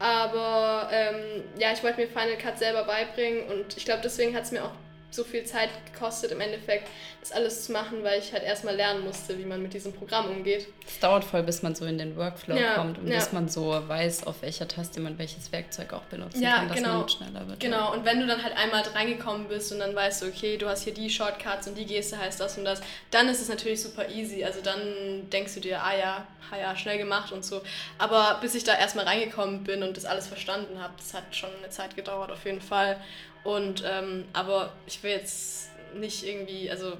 [0.00, 4.42] aber ähm, ja, ich wollte mir Final Cut selber beibringen und ich glaube, deswegen hat
[4.42, 4.72] es mir auch
[5.12, 6.88] so viel Zeit gekostet, im Endeffekt
[7.20, 10.28] das alles zu machen, weil ich halt erstmal lernen musste, wie man mit diesem Programm
[10.28, 10.66] umgeht.
[10.86, 13.16] Es dauert voll, bis man so in den Workflow ja, kommt und ja.
[13.16, 16.76] bis man so weiß, auf welcher Taste man welches Werkzeug auch benutzen ja, kann, dass
[16.78, 17.60] genau, man schneller wird.
[17.60, 20.66] Genau, und wenn du dann halt einmal reingekommen bist und dann weißt du, okay, du
[20.66, 23.82] hast hier die Shortcuts und die Geste heißt das und das, dann ist es natürlich
[23.82, 24.44] super easy.
[24.44, 27.60] Also dann denkst du dir, ah ja, ah ja, schnell gemacht und so.
[27.98, 31.50] Aber bis ich da erstmal reingekommen bin und das alles verstanden habe, das hat schon
[31.58, 32.98] eine Zeit gedauert auf jeden Fall.
[33.44, 36.92] Und, ähm, aber ich will jetzt nicht irgendwie, also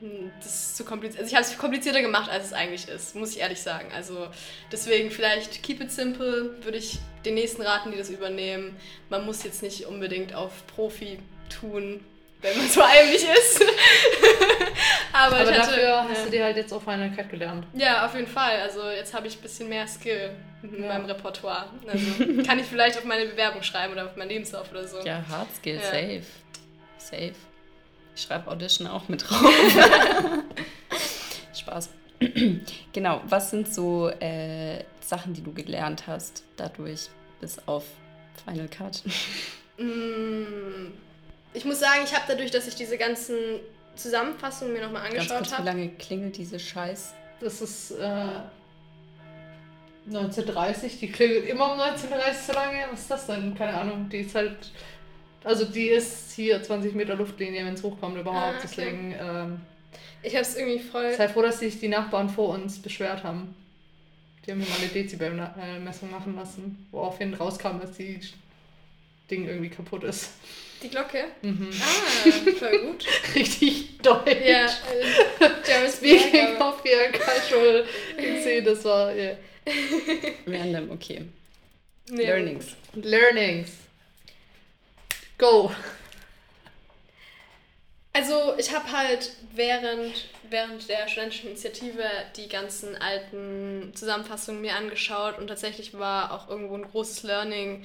[0.00, 1.20] hm, das ist zu kompliziert.
[1.20, 3.90] Also ich habe es komplizierter gemacht, als es eigentlich ist, muss ich ehrlich sagen.
[3.94, 4.28] Also
[4.70, 8.76] deswegen vielleicht keep it simple, würde ich den nächsten raten, die das übernehmen.
[9.08, 11.18] Man muss jetzt nicht unbedingt auf Profi
[11.48, 12.04] tun,
[12.42, 13.64] wenn man so eigentlich ist.
[15.12, 17.66] Aber, Aber hatte, dafür hast du dir halt jetzt auch Final Cut gelernt.
[17.72, 18.60] Ja, auf jeden Fall.
[18.60, 20.30] Also jetzt habe ich ein bisschen mehr Skill
[20.62, 20.88] in ja.
[20.88, 21.70] meinem Repertoire.
[21.86, 25.00] Also kann ich vielleicht auf meine Bewerbung schreiben oder auf mein Lebenslauf oder so.
[25.00, 25.82] Ja, Hard Skill, ja.
[25.82, 26.22] safe.
[26.98, 27.34] Safe.
[28.14, 29.52] Ich schreibe Audition auch mit drauf.
[31.54, 31.90] Spaß.
[32.92, 37.08] genau, was sind so äh, Sachen, die du gelernt hast dadurch,
[37.40, 37.84] bis auf
[38.44, 39.02] Final Cut.
[41.56, 43.34] Ich muss sagen, ich habe dadurch, dass ich diese ganzen
[43.94, 45.64] Zusammenfassungen mir nochmal angeschaut kurz, wie habe.
[45.64, 47.14] lange klingelt diese Scheiß?
[47.40, 48.40] Das ist äh,
[50.08, 52.78] 1930, die klingelt immer um 1930 so lange.
[52.92, 53.54] Was ist das denn?
[53.54, 54.08] Keine Ahnung.
[54.10, 54.70] Die ist halt.
[55.44, 58.42] Also die ist hier 20 Meter Luftlinie, wenn es hochkommt überhaupt.
[58.42, 58.58] Ah, okay.
[58.62, 59.60] Deswegen ähm,
[60.22, 61.14] Ich habe es irgendwie voll.
[61.14, 63.54] sei froh, dass sich die Nachbarn vor uns beschwert haben.
[64.44, 68.20] Die haben mir mal eine Dezibelmessung machen lassen, woraufhin rauskam, dass die
[69.30, 70.30] Ding irgendwie kaputt ist.
[70.82, 71.24] Die Glocke.
[71.42, 71.70] Mhm.
[71.80, 73.06] Ah, voll gut.
[73.34, 74.36] Richtig deutsch.
[74.44, 77.86] Ja, äh, Speaking of your casual
[78.16, 79.36] gesehen, das war yeah.
[80.46, 81.26] Random, okay.
[82.08, 82.24] Nee.
[82.24, 82.76] Learnings.
[82.94, 83.70] Learnings.
[85.38, 85.72] Go.
[88.12, 92.04] Also ich habe halt während, während der studentischen Initiative
[92.36, 97.84] die ganzen alten Zusammenfassungen mir angeschaut und tatsächlich war auch irgendwo ein großes Learning,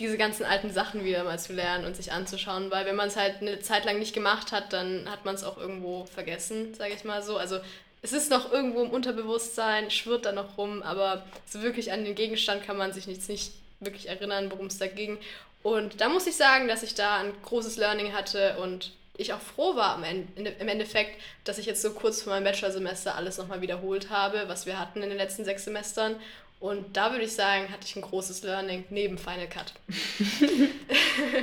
[0.00, 3.16] diese ganzen alten Sachen wieder mal zu lernen und sich anzuschauen, weil wenn man es
[3.16, 6.94] halt eine Zeit lang nicht gemacht hat, dann hat man es auch irgendwo vergessen, sage
[6.94, 7.36] ich mal so.
[7.36, 7.60] Also
[8.02, 12.14] es ist noch irgendwo im Unterbewusstsein, schwirrt da noch rum, aber so wirklich an den
[12.14, 15.18] Gegenstand kann man sich nicht, nicht wirklich erinnern, worum es da ging.
[15.62, 19.40] Und da muss ich sagen, dass ich da ein großes Learning hatte und ich auch
[19.40, 23.36] froh war am Ende, im Endeffekt, dass ich jetzt so kurz vor meinem Bachelorsemester alles
[23.36, 26.16] nochmal wiederholt habe, was wir hatten in den letzten sechs Semestern.
[26.60, 29.72] Und da würde ich sagen, hatte ich ein großes Learning neben Final Cut.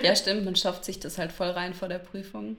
[0.02, 2.58] Ja, stimmt, man schafft sich das halt voll rein vor der Prüfung.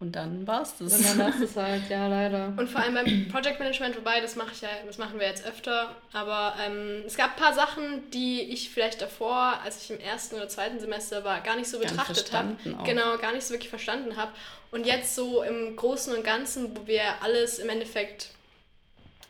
[0.00, 0.92] Und dann war's das.
[0.92, 2.52] Und dann du es halt, ja, leider.
[2.56, 5.46] Und vor allem beim Project Management, wobei das mache ich ja, das machen wir jetzt
[5.46, 10.00] öfter, aber ähm, es gab ein paar Sachen, die ich vielleicht davor, als ich im
[10.00, 12.56] ersten oder zweiten Semester war, gar nicht so betrachtet habe.
[12.84, 14.32] Genau, gar nicht so wirklich verstanden habe.
[14.70, 18.33] Und jetzt so im Großen und Ganzen, wo wir alles im Endeffekt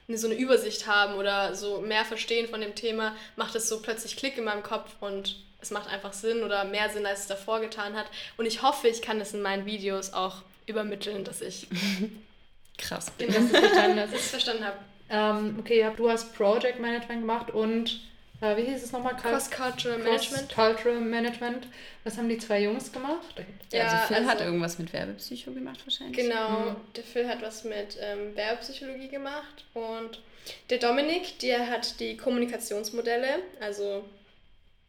[0.08, 4.16] so eine Übersicht haben oder so mehr verstehen von dem Thema, macht es so plötzlich
[4.16, 7.60] Klick in meinem Kopf und es macht einfach Sinn oder mehr Sinn, als es davor
[7.60, 8.06] getan hat.
[8.36, 11.66] Und ich hoffe, ich kann das in meinen Videos auch übermitteln, dass ich
[12.78, 13.06] Krass.
[13.18, 14.78] Dass du es verstanden dass ich es verstanden habe.
[15.08, 18.00] Ähm, okay, ja, du hast Project Management gemacht und
[18.40, 19.14] äh, wie hieß es nochmal?
[19.14, 20.48] Cul- Cross-Cultural Management.
[20.50, 21.66] Cross-Cultural Management.
[22.04, 23.34] Was haben die zwei Jungs gemacht?
[23.72, 26.16] Ja, also Phil hat also- irgendwas mit Werbepsycho gemacht wahrscheinlich.
[26.16, 26.76] Genau, Mhm.
[26.96, 30.20] der Phil hat was mit ähm, Werbepsychologie gemacht und
[30.70, 34.04] der Dominik, der hat die Kommunikationsmodelle, also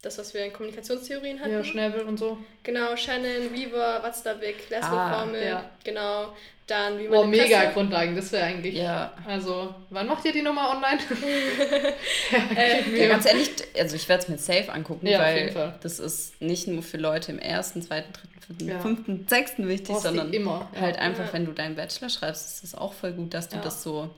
[0.05, 1.51] das, was wir in Kommunikationstheorien hatten.
[1.53, 2.37] Ja, Schnäbel und so.
[2.63, 5.69] Genau, Shannon, Weaver, Watzlawick, Ah, Laszlo-Formel, ja.
[5.83, 6.33] genau.
[6.67, 8.73] Dann, wie man Boah, mega Presse- Grundlagen, das wäre eigentlich.
[8.75, 9.13] Ja.
[9.27, 10.99] Also, wann macht ihr die Nummer online?
[12.55, 16.41] Äh, Ja, ganz ehrlich, also ich werde es mir safe angucken, Ja, weil das ist
[16.41, 18.79] nicht nur für Leute im ersten, zweiten, dritten, vierten, Ja.
[18.79, 20.81] fünften, sechsten wichtig, Brauchst sondern immer, ja.
[20.81, 21.33] halt einfach, Ja.
[21.33, 23.61] wenn du deinen Bachelor schreibst, ist es auch voll gut, dass du Ja.
[23.61, 24.09] das so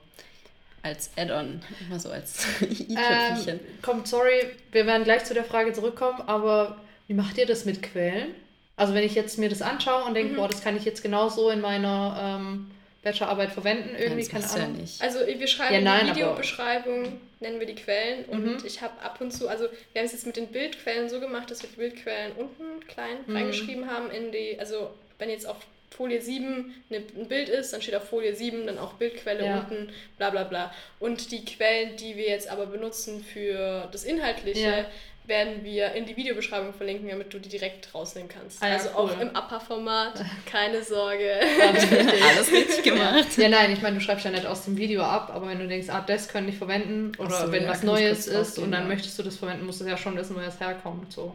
[0.83, 3.59] als Add-on, immer so als Ähm, i-Köpfchen.
[3.81, 7.81] kommt, sorry, wir werden gleich zu der Frage zurückkommen, aber wie macht ihr das mit
[7.83, 8.35] Quellen?
[8.75, 10.15] Also wenn ich jetzt mir das anschaue und Mhm.
[10.15, 12.71] denke, boah, das kann ich jetzt genauso in meiner ähm,
[13.03, 14.81] Bachelorarbeit verwenden, irgendwie, das keine du ja Ahnung.
[14.81, 15.01] nicht.
[15.01, 18.57] Also wir schreiben Ja, nein, in die aber- Videobeschreibung, nennen wir die Quellen und Mhm.
[18.65, 21.49] ich habe ab und zu, also wir haben es jetzt mit den Bildquellen so gemacht,
[21.51, 23.35] dass wir die Bildquellen unten klein Mhm.
[23.35, 25.57] reingeschrieben haben in die, also wenn jetzt auf
[25.89, 29.59] Folie 7 eine, ein Bild ist, dann steht auf Folie 7 dann auch Bildquelle Ja.
[29.59, 30.73] unten, bla bla bla.
[30.99, 34.85] Und die Quellen, die wir jetzt aber benutzen für das Inhaltliche, Ja.
[35.25, 38.61] werden wir in die Videobeschreibung verlinken, damit du die direkt rausnehmen kannst.
[38.63, 38.95] Ah ja, also cool.
[38.95, 41.33] auch im Upper-Format, keine Sorge.
[41.67, 42.23] Alles richtig.
[42.23, 43.37] Alles richtig gemacht.
[43.37, 45.67] Ja, nein, ich meine, du schreibst ja nicht aus dem Video ab, aber wenn du
[45.67, 48.83] denkst, ah, das könnte ich verwenden oder so, wenn ja, was Neues ist und dann
[48.83, 48.87] ja.
[48.87, 51.11] möchtest du das verwenden, musst du ja schon wissen, woher es herkommt.
[51.11, 51.33] So.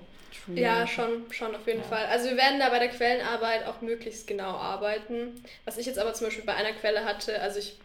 [0.55, 1.87] Ja, schon, schon auf jeden Ja.
[1.87, 2.07] Fall.
[2.07, 5.43] Also wir werden da bei der Quellenarbeit auch möglichst genau arbeiten.
[5.65, 7.79] Was ich jetzt aber zum Beispiel bei einer Quelle hatte, also ich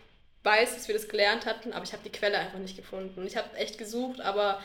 [0.44, 3.26] weiß, dass wir das gelernt hatten, aber ich habe die Quelle einfach nicht gefunden.
[3.28, 4.62] Ich habe echt gesucht, aber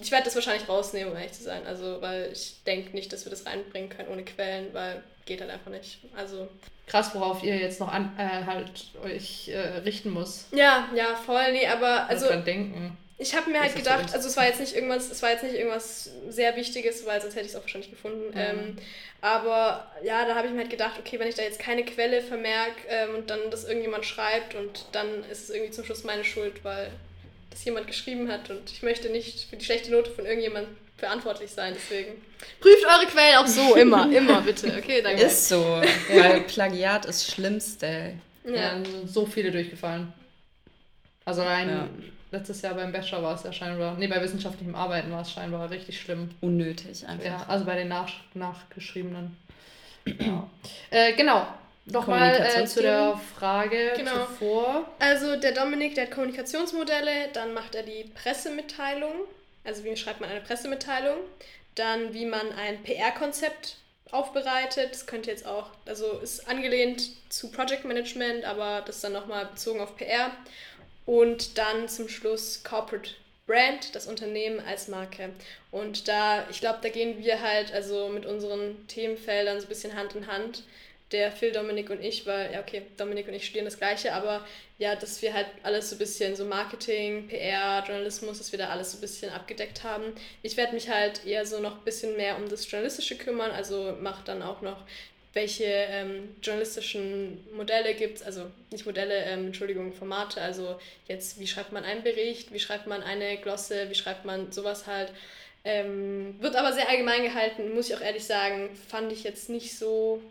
[0.00, 1.66] ich werde das wahrscheinlich rausnehmen, um ehrlich zu sein.
[1.66, 5.50] Also, weil ich denke nicht, dass wir das reinbringen können ohne Quellen, weil geht halt
[5.50, 6.00] einfach nicht.
[6.16, 6.48] Also,
[6.86, 8.70] Krass, worauf ihr jetzt noch an, äh, halt
[9.04, 10.48] euch äh, richten muss.
[10.52, 12.96] ja, ja, voll, nee, aber also dran denken.
[13.20, 15.54] Ich habe mir halt gedacht, also es war jetzt nicht irgendwas, es war jetzt nicht
[15.54, 18.30] irgendwas sehr Wichtiges, weil sonst hätte ich es auch wahrscheinlich gefunden.
[18.30, 18.40] Mhm.
[18.40, 18.76] Ähm,
[19.20, 22.22] aber ja, da habe ich mir halt gedacht, okay, wenn ich da jetzt keine Quelle
[22.22, 26.24] vermerke ähm, und dann das irgendjemand schreibt und dann ist es irgendwie zum Schluss meine
[26.24, 26.90] Schuld, weil
[27.50, 31.50] das jemand geschrieben hat und ich möchte nicht für die schlechte Note von irgendjemand verantwortlich
[31.50, 31.74] sein.
[31.74, 32.22] Deswegen
[32.58, 34.74] prüft eure Quellen auch so immer, immer bitte.
[34.78, 35.24] Okay, danke.
[35.24, 38.14] Ist so, weil Plagiat ist Schlimmste.
[38.44, 38.70] Ja, ja.
[38.70, 40.10] dann sind so viele durchgefallen.
[41.26, 41.88] Also allein Ja.
[42.30, 45.70] Letztes Jahr beim Bachelor war es ja scheinbar, nee, bei wissenschaftlichem Arbeiten war es scheinbar
[45.70, 46.30] richtig schlimm.
[46.40, 47.24] Unnötig einfach.
[47.24, 49.36] Ja, also bei den nach, nachgeschriebenen.
[50.06, 50.48] Ja.
[50.90, 51.46] äh, genau.
[51.86, 54.26] Nochmal äh, zu der Frage Genau.
[54.26, 54.84] zuvor.
[54.98, 59.12] Also der Dominik, der hat Kommunikationsmodelle, dann macht er die Pressemitteilung.
[59.64, 61.16] also wie schreibt man eine Pressemitteilung,
[61.74, 63.76] dann wie man ein PR-Konzept
[64.12, 64.90] aufbereitet.
[64.92, 69.80] Das könnte jetzt auch, also ist angelehnt zu Project Management, aber das dann nochmal bezogen
[69.80, 70.30] auf PR.
[71.06, 73.10] Und dann zum Schluss Corporate
[73.50, 75.30] Brand, das Unternehmen als Marke.
[75.72, 79.96] Und da, ich glaube, da gehen wir halt also mit unseren Themenfeldern so ein bisschen
[79.96, 80.62] Hand in Hand.
[81.10, 84.46] Der Phil, Dominik und ich, weil, ja, okay, Dominik und ich studieren das Gleiche, aber
[84.78, 88.68] ja, dass wir halt alles so ein bisschen so Marketing, PR, Journalismus, dass wir da
[88.68, 90.12] alles so ein bisschen abgedeckt haben.
[90.42, 93.96] Ich werde mich halt eher so noch ein bisschen mehr um das Journalistische kümmern, also
[94.00, 94.84] mache dann auch noch
[95.32, 101.46] welche ähm, journalistischen Modelle gibt es, also nicht Modelle, ähm, Entschuldigung, Formate, also jetzt, wie
[101.46, 105.12] schreibt man einen Bericht, wie schreibt man eine Glosse, wie schreibt man sowas halt.
[105.62, 109.78] Ähm, wird aber sehr allgemein gehalten, muss ich auch ehrlich sagen, fand ich jetzt nicht
[109.78, 110.22] so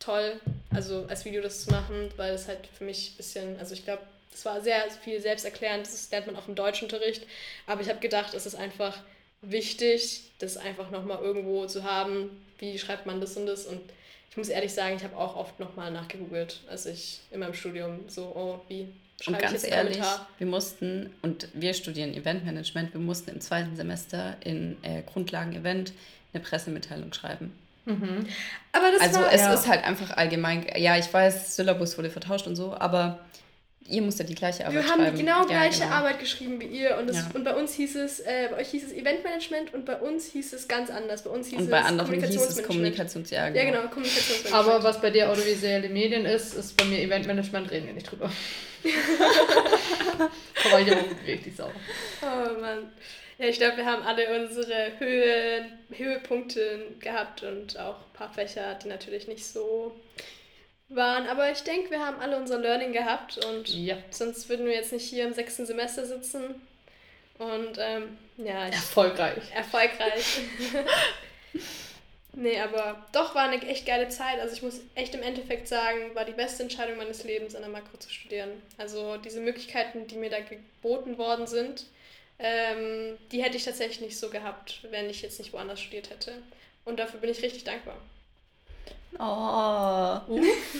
[0.00, 0.40] toll,
[0.74, 3.84] also als Video das zu machen, weil es halt für mich ein bisschen, also ich
[3.84, 4.02] glaube,
[4.34, 7.26] es war sehr viel selbsterklärend, das lernt man auch im Deutschunterricht,
[7.66, 8.98] aber ich habe gedacht, es ist einfach
[9.40, 13.80] wichtig, das einfach nochmal irgendwo zu haben, wie schreibt man das und das und
[14.32, 18.00] ich muss ehrlich sagen, ich habe auch oft nochmal nachgegoogelt, als ich in meinem Studium
[18.08, 18.88] so, oh, wie
[19.26, 20.00] und ganz ehrlich,
[20.38, 25.92] wir mussten, und wir studieren Eventmanagement, wir mussten im zweiten Semester in äh, Grundlagen Event
[26.32, 27.52] eine Pressemitteilung schreiben.
[27.84, 28.26] Mhm.
[28.72, 29.52] Aber das also war, es ja.
[29.52, 33.18] ist halt einfach allgemein, ja, ich weiß, Syllabus wurde vertauscht und so, aber
[33.88, 35.00] Ihr musst ja die gleiche Arbeit schreiben.
[35.00, 35.96] Wir haben die genau gleiche ja, genau.
[35.96, 36.96] Arbeit geschrieben wie ihr.
[36.98, 37.30] Und, das, ja.
[37.34, 40.52] und bei uns hieß es, äh, bei euch hieß es Eventmanagement und bei uns hieß
[40.52, 41.24] es ganz anders.
[41.24, 43.58] Bei uns hieß und bei anderen hieß es Kommunikations ja, genau.
[43.58, 44.54] ja, genau, Kommunikationsmanagement.
[44.54, 48.30] Aber was bei dir audiovisuelle Medien ist, ist bei mir Eventmanagement, reden wir nicht drüber.
[50.64, 51.72] Aber ich habe richtig sauer.
[52.22, 52.90] Oh Mann.
[53.38, 58.78] Ja, ich glaube, wir haben alle unsere Höhe, Höhepunkte gehabt und auch ein paar Fächer,
[58.82, 59.96] die natürlich nicht so
[60.94, 61.26] waren.
[61.28, 63.96] Aber ich denke, wir haben alle unser Learning gehabt und ja.
[64.10, 66.54] sonst würden wir jetzt nicht hier im sechsten Semester sitzen.
[67.38, 68.66] Und ähm, ja.
[68.66, 69.42] erfolgreich.
[69.54, 70.40] Erfolgreich.
[72.34, 74.38] nee, aber doch war eine echt geile Zeit.
[74.38, 77.70] Also ich muss echt im Endeffekt sagen, war die beste Entscheidung meines Lebens, an der
[77.70, 78.50] Makro zu studieren.
[78.78, 81.86] Also diese Möglichkeiten, die mir da geboten worden sind,
[82.38, 86.32] ähm, die hätte ich tatsächlich nicht so gehabt, wenn ich jetzt nicht woanders studiert hätte.
[86.84, 87.96] Und dafür bin ich richtig dankbar.
[89.18, 90.20] Oh,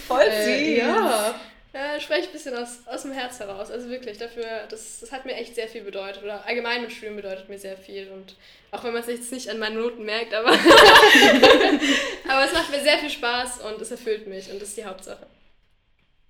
[0.07, 0.47] voll äh, süß.
[0.47, 1.35] Äh, ja.
[1.75, 3.71] Ja, spreche ein bisschen aus, aus dem Herz heraus.
[3.71, 6.23] Also wirklich, dafür, das, das hat mir echt sehr viel bedeutet.
[6.23, 8.11] Oder allgemein mit Studium bedeutet mir sehr viel.
[8.11, 8.37] Und
[8.73, 10.51] auch wenn man es jetzt nicht an meinen Noten merkt, aber,
[12.29, 14.85] aber es macht mir sehr viel Spaß und es erfüllt mich und das ist die
[14.85, 15.27] Hauptsache.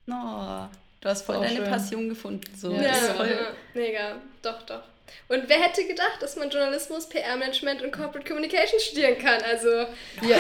[0.09, 0.67] Oh,
[1.01, 1.65] du hast voll deine schön.
[1.65, 2.53] Passion gefunden.
[2.57, 2.73] So.
[2.73, 2.83] Ja,
[3.25, 4.17] ja, mega.
[4.43, 4.83] Doch, doch.
[5.29, 9.41] Und wer hätte gedacht, dass man Journalismus, PR-Management und Corporate Communication studieren kann?
[9.43, 9.69] Also.
[10.29, 10.39] Ja.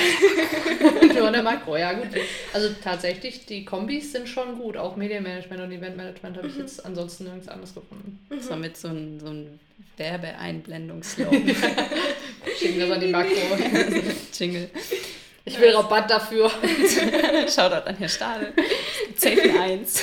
[1.15, 2.09] Nur der Makro, ja gut.
[2.53, 4.77] Also tatsächlich, die Kombis sind schon gut.
[4.77, 6.61] Auch Medienmanagement und Eventmanagement habe ich mhm.
[6.61, 8.25] jetzt ansonsten nirgends anders gefunden.
[8.29, 9.61] Das war mit so einem so ein
[9.97, 11.49] Werbeeinblendungslogan.
[12.59, 13.33] Schicken das an die Makro.
[14.39, 14.71] Jingle.
[15.45, 16.51] Ich will Rabatt dafür.
[17.49, 18.53] Shoutout an Herr Stahl.
[19.17, 20.03] Safe 1.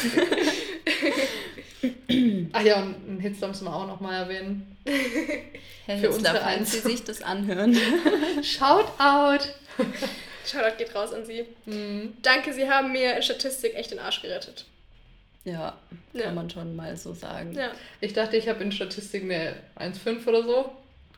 [2.52, 4.78] Ach ja, und einen Hitstorm müssen wir auch nochmal erwähnen.
[5.86, 7.76] Herr Für Hitzler, falls Sie sich das anhören.
[8.44, 9.46] Shoutout!
[10.46, 11.46] Shoutout geht raus an Sie.
[11.66, 12.14] Mhm.
[12.22, 14.66] Danke, Sie haben mir in Statistik echt den Arsch gerettet.
[15.44, 15.78] Ja,
[16.14, 16.32] kann ja.
[16.32, 17.54] man schon mal so sagen.
[17.54, 17.72] Ja.
[18.02, 20.72] Ich dachte, ich habe in Statistik eine 1,5 oder so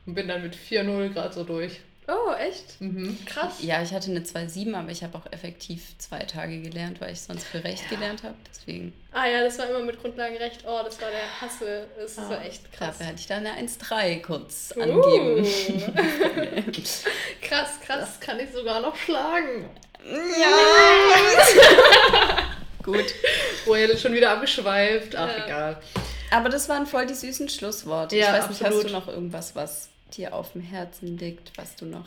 [0.06, 1.80] und bin dann mit 4,0 gerade so durch.
[2.12, 2.82] Oh, echt?
[2.82, 3.17] Mhm.
[3.26, 3.54] Krass.
[3.62, 7.21] Ja, ich hatte eine 2,7, aber ich habe auch effektiv zwei Tage gelernt, weil ich
[7.21, 7.95] sonst für Recht ja.
[7.95, 8.36] gelernt habe.
[8.50, 8.91] Deswegen.
[9.13, 10.65] Ah ja, das war immer mit Grundlagenrecht.
[10.67, 11.88] Oh, das war der Hassel.
[11.97, 12.89] Das ah, war echt krass.
[12.89, 14.82] Dafür hatte ich da eine 1,3 kurz uh.
[14.82, 15.45] angeben.
[17.41, 18.00] krass, krass.
[18.00, 19.69] Das kann ich sogar noch schlagen.
[20.04, 20.52] Ja!
[22.84, 23.13] Gut.
[23.65, 25.15] Wo er schon wieder abgeschweift.
[25.15, 25.45] Ach, ja.
[25.45, 25.82] egal.
[26.32, 28.17] Aber das waren voll die süßen Schlussworte.
[28.17, 31.76] Ja, ich weiß nicht, hast du noch irgendwas, was dir auf dem Herzen liegt, was
[31.76, 32.06] du noch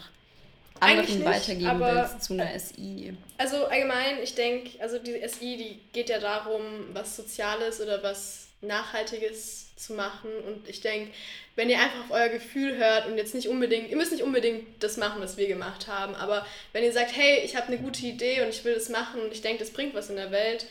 [0.80, 3.14] anderen nicht, weitergeben willst zu einer SI?
[3.38, 6.62] Also allgemein, ich denke, also die SI, die geht ja darum,
[6.92, 10.30] was Soziales oder was Nachhaltiges zu machen.
[10.46, 11.12] Und ich denke,
[11.56, 14.82] wenn ihr einfach auf euer Gefühl hört und jetzt nicht unbedingt, ihr müsst nicht unbedingt
[14.82, 18.04] das machen, was wir gemacht haben, aber wenn ihr sagt, hey, ich habe eine gute
[18.06, 20.66] Idee und ich will das machen und ich denke, das bringt was in der Welt,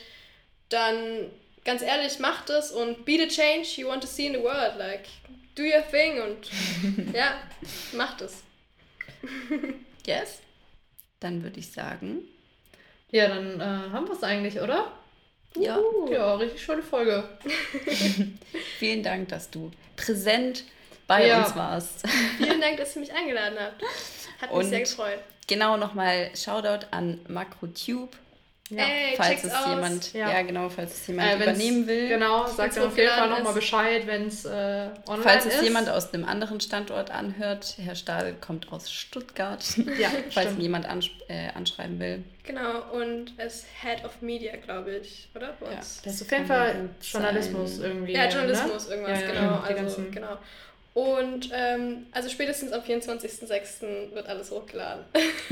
[0.70, 1.30] dann
[1.64, 4.78] ganz ehrlich, macht es und be the change you want to see in the world.
[4.78, 5.06] Like,
[5.56, 7.36] do your thing und ja,
[7.94, 8.44] macht es.
[10.06, 10.40] yes?
[11.20, 12.20] Dann würde ich sagen.
[13.12, 14.92] Ja, dann äh, haben wir es eigentlich, oder?
[15.56, 15.78] Ja.
[15.78, 17.24] Uh, ja, richtig schöne Folge.
[18.80, 20.64] Vielen Dank, dass du präsent
[21.08, 21.44] bei ja.
[21.44, 22.08] uns warst.
[22.38, 23.82] Vielen Dank, dass du mich eingeladen habt.
[24.42, 25.20] Hat mich und sehr gefreut.
[25.48, 28.12] Genau nochmal Shoutout an MakroTube
[28.70, 28.84] Ja.
[28.86, 29.68] Ey, falls es aus.
[29.68, 30.32] jemand, ja.
[30.32, 30.42] Ja.
[30.42, 32.08] genau, falls es jemand Äh, übernehmen will.
[32.08, 33.54] Genau, sagt auf jeden Fall nochmal.
[33.54, 35.64] Bescheid, wenn es äh, online Falls es ist.
[35.64, 39.64] jemand aus einem anderen Standort anhört, Herr Stahl kommt aus Stuttgart.
[40.00, 40.60] Ja, falls stimmt.
[40.60, 42.24] ihn jemand ans äh, anschreiben will.
[42.44, 45.50] Genau, und als Head of Media, glaube ich, oder?
[45.70, 45.76] Ja.
[45.78, 47.86] Das ist auf jeden Fall Journalismus sein.
[47.92, 48.14] irgendwie.
[48.14, 48.96] Ja, Journalismus, ne?
[48.96, 49.64] irgendwas, Ja, ja, genau.
[49.68, 50.38] Die also, genau.
[50.94, 54.14] Und ähm, also spätestens am 24.06.
[54.14, 55.04] wird alles hochgeladen.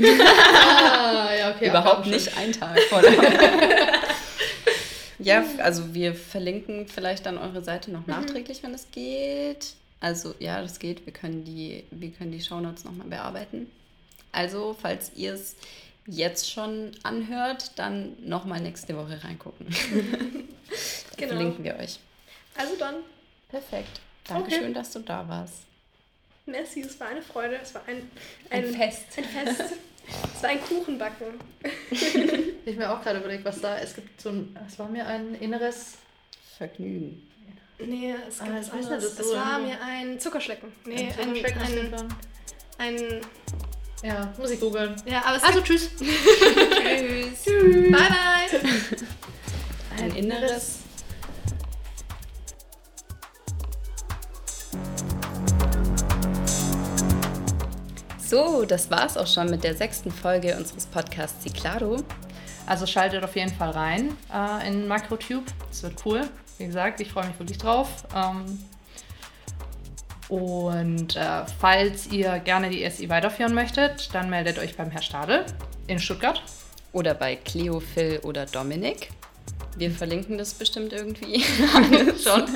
[1.62, 1.80] Ja, okay.
[1.80, 3.12] Überhaupt nicht ein Tag vor der
[5.18, 9.74] Ja, f- also wir verlinken vielleicht dann eure Seite noch nachträglich, wenn es geht.
[10.00, 11.06] Also ja, das geht.
[11.06, 13.70] Wir können die, wir können die Shownotes nochmal bearbeiten.
[14.32, 15.54] Also, falls ihr es
[16.06, 19.66] jetzt schon anhört, dann nochmal nächste Woche reingucken.
[21.18, 21.34] Genau.
[21.34, 21.98] verlinken wir euch.
[22.56, 22.94] Also dann,
[23.50, 24.00] Perfekt.
[24.26, 25.58] Dankeschön, dass du da warst.
[26.46, 28.10] merci, es war eine Freude, es war ein,
[28.48, 29.04] Ein ein, Fest.
[29.18, 29.74] Ein Fest.
[30.34, 31.26] es war ein Kuchenbacken.
[32.64, 33.76] Ich mir auch gerade überlegt, was da.
[33.78, 34.56] Es gibt so ein.
[34.68, 35.94] Es war mir ein inneres.
[36.56, 37.28] Vergnügen.
[37.84, 39.16] Nee, es Ah, gibt ich was weiß nicht, anderes.
[39.16, 40.72] das Es so war ein- mir ein Zuckerschlecken.
[40.86, 41.94] Nee, ein ein, Zuckerschlecken ein,
[42.78, 43.20] ein, ein,
[44.04, 44.94] Ja, muss ich googeln.
[45.06, 45.90] ja, aber es Also gibt, tschüss.
[45.98, 47.44] Tschüss.
[47.44, 48.60] bye bye.
[50.04, 50.78] Ein inneres.
[58.32, 62.02] So, das war's auch schon mit der sechsten Folge unseres Podcasts Ciclado.
[62.64, 65.44] Also schaltet auf jeden Fall rein äh, in MacroTube.
[65.70, 66.22] Es wird cool.
[66.56, 68.06] Wie gesagt, ich freue mich wirklich drauf.
[68.16, 68.58] Ähm,
[70.30, 75.44] und äh, falls ihr gerne die SI weiterführen möchtet, dann meldet euch beim Herr Stadel
[75.86, 76.42] in Stuttgart.
[76.94, 79.10] Oder bei Cleo, Phil oder Dominik.
[79.76, 81.42] Wir verlinken das bestimmt irgendwie.
[82.24, 82.46] Schon.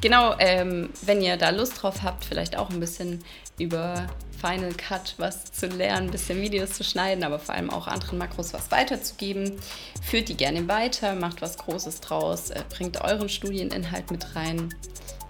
[0.00, 3.22] Genau, ähm, wenn ihr da Lust drauf habt, vielleicht auch ein bisschen
[3.58, 4.06] über
[4.40, 8.16] Final Cut was zu lernen, ein bisschen Videos zu schneiden, aber vor allem auch anderen
[8.16, 9.60] Makros was weiterzugeben,
[10.02, 14.74] führt die gerne weiter, macht was Großes draus, äh, bringt euren Studieninhalt mit rein.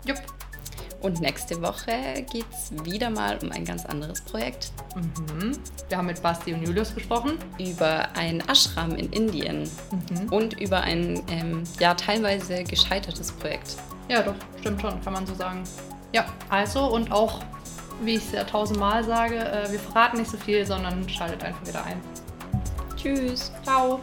[0.07, 0.40] Jupp.
[1.01, 4.73] Und nächste Woche geht es wieder mal um ein ganz anderes Projekt.
[4.95, 5.59] Mhm.
[5.89, 7.39] Wir haben mit Basti und Julius gesprochen.
[7.59, 9.69] Über ein Ashram in Indien
[10.31, 13.77] und über ein ähm, ja, teilweise gescheitertes Projekt.
[14.09, 15.63] Ja, doch, stimmt schon, kann man so sagen.
[16.13, 17.41] Ja, also und auch,
[18.03, 21.67] wie ich es ja tausendmal sage, äh, wir verraten nicht so viel, sondern schaltet einfach
[21.67, 22.01] wieder ein.
[22.97, 23.53] Tschüss!
[23.63, 24.01] Ciao!